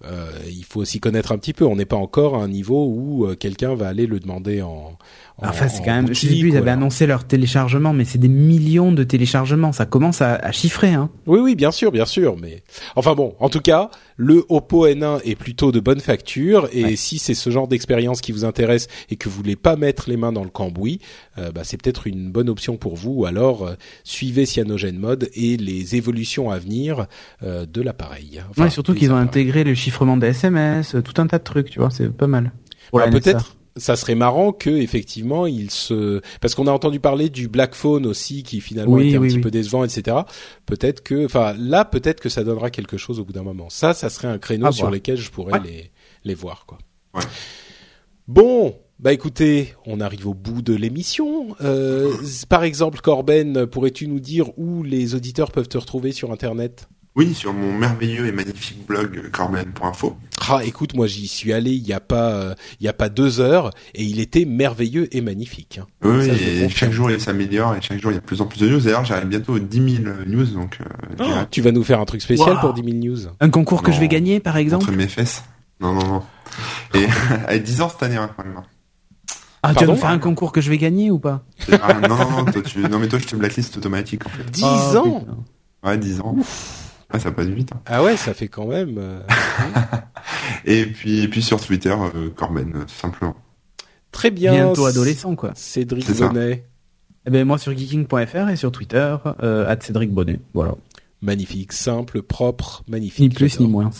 euh, 0.04 0.30
il 0.46 0.64
faut 0.64 0.80
aussi 0.80 1.00
connaître 1.00 1.32
un 1.32 1.38
petit 1.38 1.52
peu. 1.52 1.66
On 1.66 1.74
n'est 1.74 1.84
pas 1.84 1.96
encore 1.96 2.36
à 2.36 2.44
un 2.44 2.46
niveau 2.46 2.86
où 2.86 3.26
euh, 3.26 3.34
quelqu'un 3.34 3.74
va 3.74 3.88
aller 3.88 4.06
le 4.06 4.20
demander 4.20 4.62
en. 4.62 4.96
en 5.38 5.48
enfin, 5.48 5.66
c'est 5.66 5.82
quand 5.82 5.94
même. 5.94 6.06
Je 6.06 6.12
sais 6.14 6.28
plus, 6.28 6.50
ils 6.50 6.56
avaient 6.56 6.70
annoncé 6.70 7.08
leur 7.08 7.24
téléchargement, 7.24 7.92
mais 7.92 8.04
c'est 8.04 8.18
des 8.18 8.28
millions 8.28 8.92
de 8.92 9.02
téléchargements. 9.02 9.72
Ça 9.72 9.84
commence 9.84 10.22
à, 10.22 10.34
à, 10.34 10.52
chiffrer, 10.52 10.94
hein. 10.94 11.10
Oui, 11.26 11.40
oui, 11.40 11.56
bien 11.56 11.72
sûr, 11.72 11.90
bien 11.90 12.06
sûr. 12.06 12.36
Mais 12.40 12.62
enfin 12.94 13.16
bon, 13.16 13.34
en 13.40 13.48
tout 13.48 13.60
cas, 13.60 13.90
le 14.16 14.44
Oppo 14.48 14.86
N1 14.86 15.20
est 15.24 15.34
plutôt 15.34 15.72
de 15.72 15.80
bonne 15.80 16.00
facture. 16.00 16.68
Et 16.72 16.84
ouais. 16.84 16.96
si 16.96 17.18
c'est 17.18 17.34
ce 17.34 17.50
genre 17.50 17.68
d'expérience 17.68 18.20
qui 18.20 18.32
vous 18.32 18.44
intéresse 18.44 18.88
et 19.10 19.16
que 19.16 19.28
vous 19.28 19.36
voulez 19.36 19.56
pas 19.56 19.76
mettre 19.76 20.08
les 20.08 20.16
mains 20.16 20.32
dans 20.32 20.44
le 20.44 20.50
cambouis, 20.50 21.00
euh, 21.38 21.52
bah, 21.52 21.62
c'est 21.64 21.80
peut-être 21.80 22.06
une 22.06 22.30
bonne 22.30 22.48
option 22.48 22.76
pour 22.76 22.96
vous. 22.96 23.12
Ou 23.12 23.26
alors 23.26 23.66
euh, 23.66 23.74
suivez 24.04 24.46
Cyanogen 24.46 24.98
Mode 24.98 25.28
et 25.34 25.56
les 25.56 25.96
évolutions 25.96 26.50
à 26.50 26.58
venir 26.58 27.06
euh, 27.42 27.66
de 27.66 27.82
l'appareil. 27.82 28.42
Enfin, 28.50 28.64
ouais, 28.64 28.70
surtout 28.70 28.94
qu'ils 28.94 29.12
ont 29.12 29.16
intégré 29.16 29.64
le 29.64 29.74
chiffrement 29.74 30.16
des 30.16 30.28
SMS, 30.28 30.96
tout 31.04 31.20
un 31.20 31.26
tas 31.26 31.38
de 31.38 31.44
trucs, 31.44 31.70
tu 31.70 31.78
vois, 31.78 31.90
c'est 31.90 32.08
pas 32.08 32.26
mal. 32.26 32.52
Voilà, 32.92 33.10
peut-être 33.10 33.56
ça 33.76 33.96
serait 33.96 34.14
marrant 34.14 34.52
que 34.52 34.70
effectivement 34.70 35.46
il 35.46 35.70
se 35.70 36.20
parce 36.40 36.54
qu'on 36.54 36.66
a 36.66 36.72
entendu 36.72 37.00
parler 37.00 37.28
du 37.28 37.48
Black 37.48 37.74
Phone 37.74 38.06
aussi 38.06 38.42
qui 38.42 38.60
finalement 38.60 38.94
oui, 38.94 39.08
était 39.08 39.16
un 39.16 39.20
oui, 39.20 39.28
petit 39.28 39.36
oui. 39.36 39.42
peu 39.42 39.50
décevant 39.50 39.84
etc 39.84 40.16
peut-être 40.64 41.02
que 41.02 41.24
enfin 41.24 41.54
là 41.58 41.84
peut-être 41.84 42.20
que 42.20 42.28
ça 42.28 42.42
donnera 42.44 42.70
quelque 42.70 42.96
chose 42.96 43.20
au 43.20 43.24
bout 43.24 43.32
d'un 43.32 43.42
moment 43.42 43.68
ça 43.70 43.94
ça 43.94 44.08
serait 44.10 44.28
un 44.28 44.38
créneau 44.38 44.72
sur 44.72 44.90
lequel 44.90 45.16
je 45.16 45.30
pourrais 45.30 45.52
Ouais. 45.54 45.60
les 45.64 45.90
les 46.24 46.34
voir 46.34 46.64
quoi 46.66 46.78
Ouais. 47.14 47.22
bon 48.28 48.76
bah 48.98 49.12
écoutez, 49.12 49.74
on 49.84 50.00
arrive 50.00 50.26
au 50.26 50.32
bout 50.32 50.62
de 50.62 50.72
l'émission. 50.74 51.54
Euh, 51.60 52.14
par 52.48 52.64
exemple, 52.64 53.00
Corben, 53.02 53.66
pourrais-tu 53.66 54.08
nous 54.08 54.20
dire 54.20 54.58
où 54.58 54.82
les 54.82 55.14
auditeurs 55.14 55.52
peuvent 55.52 55.68
te 55.68 55.76
retrouver 55.76 56.12
sur 56.12 56.32
Internet? 56.32 56.88
Oui, 57.16 57.32
sur 57.34 57.54
mon 57.54 57.72
merveilleux 57.72 58.26
et 58.26 58.32
magnifique 58.32 58.86
blog 58.86 59.16
euh, 59.24 59.30
corben.info. 59.30 60.16
Ah, 60.50 60.60
écoute, 60.64 60.94
moi 60.94 61.06
j'y 61.06 61.26
suis 61.26 61.52
allé 61.54 61.70
il 61.72 61.86
y 61.86 61.94
a 61.94 61.98
pas, 62.00 62.30
euh, 62.32 62.54
il 62.78 62.84
y 62.84 62.88
a 62.88 62.92
pas 62.92 63.08
deux 63.08 63.40
heures 63.40 63.70
et 63.94 64.04
il 64.04 64.20
était 64.20 64.44
merveilleux 64.44 65.08
et 65.16 65.22
magnifique. 65.22 65.80
hein. 65.82 65.86
Oui, 66.04 66.26
Ça, 66.26 66.34
et 66.34 66.68
chaque 66.68 66.92
jour 66.92 67.10
il 67.10 67.18
s'améliore 67.18 67.74
et 67.74 67.80
chaque 67.80 68.00
jour 68.02 68.10
il 68.12 68.16
y 68.16 68.18
a 68.18 68.20
de 68.20 68.26
plus 68.26 68.42
en 68.42 68.46
plus 68.46 68.60
de 68.60 68.68
news. 68.68 68.80
D'ailleurs, 68.80 69.04
j'arrive 69.06 69.28
bientôt 69.28 69.54
aux 69.54 69.58
10 69.58 70.02
000 70.02 70.14
news, 70.26 70.44
donc 70.46 70.78
euh, 70.82 70.84
j'ai 71.18 71.32
Ah, 71.32 71.38
hâte 71.40 71.50
tu 71.50 71.62
vas 71.62 71.72
nous 71.72 71.82
faire 71.84 72.00
un 72.00 72.04
truc 72.04 72.20
spécial 72.20 72.50
Wow. 72.56 72.60
pour 72.60 72.74
10 72.74 72.82
000 72.84 72.96
news. 72.98 73.18
Un 73.40 73.48
concours 73.48 73.82
que 73.82 73.90
Non. 73.90 73.96
je 73.96 74.00
vais 74.00 74.08
gagner, 74.08 74.38
par 74.40 74.58
exemple. 74.58 74.84
entre 74.84 74.92
mes 74.92 75.08
fesses. 75.08 75.42
Non, 75.80 75.94
non, 75.94 76.06
non. 76.06 76.22
Et 76.94 77.06
avec 77.48 77.62
10 77.62 77.80
ans 77.80 77.88
cette 77.88 78.02
année, 78.02 78.16
hein, 78.16 78.28
quand 78.36 78.44
même. 78.44 78.60
Ah, 79.62 79.74
tu 79.74 79.86
vas 79.86 79.92
me 79.92 79.96
faire 79.98 80.10
un 80.10 80.18
concours 80.18 80.52
que 80.52 80.60
je 80.60 80.68
vais 80.68 80.78
gagner 80.78 81.10
ou 81.10 81.18
pas? 81.18 81.44
Ah, 81.82 81.94
non, 81.94 82.08
non, 82.16 82.30
non, 82.30 82.44
toi, 82.44 82.60
tu... 82.62 82.78
non, 82.80 82.98
mais 82.98 83.08
toi 83.08 83.18
je 83.18 83.24
te 83.26 83.34
blacklist 83.36 83.74
automatique 83.78 84.24
en 84.26 84.28
fait. 84.28 84.48
10 84.50 84.62
Oh, 84.64 84.96
ans 84.98 85.20
putain. 85.20 85.36
Ouais, 85.82 85.98
10 85.98 86.20
ans. 86.20 86.36
Ouais, 87.12 87.20
ça 87.20 87.30
passe 87.30 87.46
vite. 87.46 87.70
hein. 87.72 87.80
Ah 87.86 88.02
ouais, 88.02 88.16
ça 88.16 88.34
fait 88.34 88.48
quand 88.48 88.66
même. 88.66 88.96
euh, 88.98 89.20
Et 90.64 90.86
puis, 90.86 91.20
et 91.22 91.28
puis 91.28 91.42
sur 91.42 91.60
Twitter, 91.60 91.94
euh, 92.14 92.30
Corben, 92.34 92.72
euh, 92.74 92.80
tout 92.84 92.94
simplement. 92.94 93.36
Très 94.12 94.30
bien. 94.30 94.52
Bientôt 94.52 94.86
adolescent, 94.86 95.36
quoi. 95.36 95.52
Cédric. 95.54 96.10
Bonnet. 96.18 96.64
Eh 97.26 97.30
ben 97.30 97.44
moi 97.44 97.58
sur 97.58 97.76
geeking.fr 97.76 98.48
et 98.50 98.56
sur 98.56 98.70
Twitter, 98.70 99.16
euh, 99.42 99.68
at 99.68 99.80
Cédric 99.80 100.12
Bonnet. 100.12 100.38
Voilà. 100.54 100.74
Magnifique, 101.22 101.72
simple, 101.72 102.22
propre, 102.22 102.84
magnifique. 102.88 103.20
Ni 103.20 103.28
plus 103.30 103.58
ni 103.60 103.66
moins. 103.66 103.90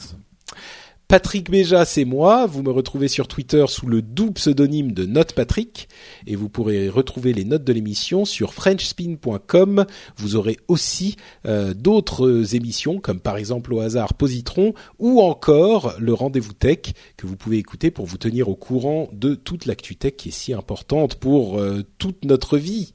Patrick 1.09 1.53
Béja, 1.53 1.85
c'est 1.85 2.05
moi. 2.05 2.47
Vous 2.47 2.65
me 2.65 2.73
retrouvez 2.73 3.07
sur 3.07 3.29
Twitter 3.29 3.65
sous 3.69 3.87
le 3.87 4.03
doux 4.03 4.33
pseudonyme 4.33 4.91
de 4.91 5.07
Note 5.07 5.35
Patrick 5.35 5.89
et 6.27 6.35
vous 6.35 6.49
pourrez 6.49 6.89
retrouver 6.89 7.33
les 7.33 7.45
notes 7.45 7.63
de 7.63 7.73
l'émission 7.73 8.25
sur 8.25 8.53
frenchspin.com. 8.53 9.87
Vous 10.17 10.35
aurez 10.35 10.57
aussi 10.67 11.15
euh, 11.47 11.75
d'autres 11.75 12.57
émissions 12.57 12.99
comme 12.99 13.21
par 13.21 13.37
exemple 13.37 13.73
au 13.73 13.79
hasard 13.79 14.15
Positron 14.15 14.75
ou 14.99 15.21
encore 15.21 15.95
le 16.01 16.13
rendez-vous 16.13 16.55
tech 16.55 16.93
que 17.17 17.29
vous 17.29 17.37
pouvez 17.37 17.59
écouter 17.59 17.93
pour 17.93 18.07
vous 18.07 18.19
tenir 18.19 18.49
au 18.49 18.57
courant 18.57 19.09
de 19.13 19.37
toute 19.37 19.67
l'actu 19.67 19.95
tech 19.95 20.17
qui 20.17 20.31
est 20.31 20.33
si 20.33 20.55
importante 20.55 21.15
pour 21.15 21.61
euh, 21.61 21.85
toute 21.99 22.25
notre 22.25 22.59
vie. 22.59 22.95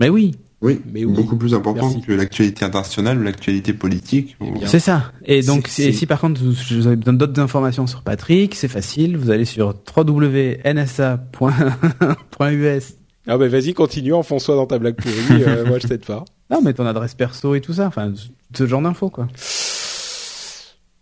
Mais 0.00 0.08
oui, 0.08 0.32
Oui, 0.62 0.78
Mais 0.92 1.06
oui. 1.06 1.14
beaucoup 1.14 1.36
plus 1.36 1.54
important 1.54 1.86
Merci. 1.88 2.02
que 2.02 2.12
l'actualité 2.12 2.66
internationale 2.66 3.18
ou 3.18 3.22
l'actualité 3.22 3.72
politique. 3.72 4.36
Eh 4.42 4.66
c'est 4.66 4.78
ça. 4.78 5.10
Et 5.24 5.40
donc 5.42 5.68
si, 5.68 6.04
par 6.06 6.20
contre 6.20 6.38
vous, 6.42 6.52
vous 6.76 6.86
avez 6.86 6.96
besoin 6.96 7.14
d'autres 7.14 7.40
informations 7.40 7.86
sur 7.86 8.02
Patrick, 8.02 8.54
c'est 8.54 8.68
facile. 8.68 9.16
Vous 9.16 9.30
allez 9.30 9.46
sur 9.46 9.74
www.nsa.us. 9.96 12.94
Ah 13.26 13.36
ben 13.36 13.48
vas-y, 13.48 13.74
continue, 13.74 14.14
enfonce-toi 14.14 14.56
dans 14.56 14.66
ta 14.66 14.78
blague 14.78 14.96
pourrie. 14.96 15.42
euh, 15.44 15.64
moi 15.66 15.78
je 15.78 15.86
t'aide 15.86 16.04
pas. 16.04 16.24
Non, 16.50 16.60
mais 16.62 16.72
ton 16.72 16.86
adresse 16.86 17.14
perso 17.14 17.54
et 17.54 17.60
tout 17.60 17.74
ça. 17.74 17.86
Enfin, 17.86 18.12
ce 18.56 18.66
genre 18.66 18.80
d'infos 18.82 19.10
quoi. 19.10 19.28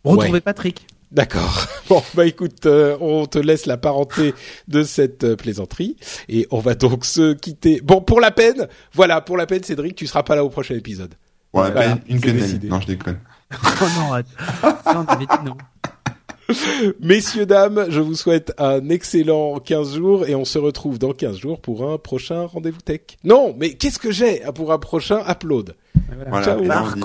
Retrouvez 0.05 0.33
Ouais. 0.33 0.41
Patrick. 0.41 0.87
D'accord. 1.11 1.67
Bon, 1.89 2.03
bah 2.15 2.27
écoute, 2.27 2.67
euh, 2.67 2.99
on 3.01 3.25
te 3.25 3.39
laisse 3.39 3.65
la 3.65 3.79
parenté 3.79 4.35
de 4.69 4.83
cette 4.83 5.25
euh, 5.25 5.37
plaisanterie 5.37 5.97
et 6.29 6.47
on 6.51 6.59
va 6.59 6.75
donc 6.75 7.07
se 7.07 7.33
quitter. 7.33 7.81
Bon, 7.83 8.03
pour 8.03 8.21
la 8.21 8.31
peine, 8.31 8.69
voilà, 8.93 9.23
pour 9.23 9.39
la 9.39 9.47
peine, 9.47 9.63
Cédric, 9.63 9.97
tu 9.97 10.07
seras 10.07 10.23
pas 10.23 10.37
là 10.37 10.45
au 10.45 10.51
prochain 10.51 10.75
épisode. 10.75 11.15
Ouais, 11.55 11.71
Voilà, 11.73 11.95
bah, 11.95 12.01
une 12.11 12.19
décidé. 12.19 12.69
Non, 12.69 12.79
je 12.81 12.89
déconne. 12.89 13.19
Oh 13.81 13.85
non, 13.97 14.13
arrête. 14.13 14.27
Ça, 14.61 14.79
on 14.87 15.05
avait 15.11 15.25
dit 15.25 15.45
non. 15.47 15.57
Messieurs, 17.01 17.47
dames, 17.47 17.87
je 17.89 18.01
vous 18.01 18.15
souhaite 18.15 18.53
un 18.59 18.89
excellent 18.91 19.59
15 19.59 19.97
jours 19.97 20.27
et 20.27 20.35
on 20.35 20.45
se 20.45 20.59
retrouve 20.59 20.99
dans 20.99 21.13
15 21.13 21.37
jours 21.39 21.61
pour 21.61 21.91
un 21.91 21.97
prochain 21.97 22.45
rendez-vous 22.47 22.81
tech. 22.81 23.01
Non, 23.25 23.55
mais 23.59 23.75
qu'est-ce 23.75 23.99
que 23.99 24.11
j'ai 24.11 24.43
pour 24.55 24.73
un 24.73 24.79
prochain 24.79 25.23
upload? 25.27 25.75
Voilà. 26.29 26.45
Ciao, 26.45 26.63
Marc 26.65 26.99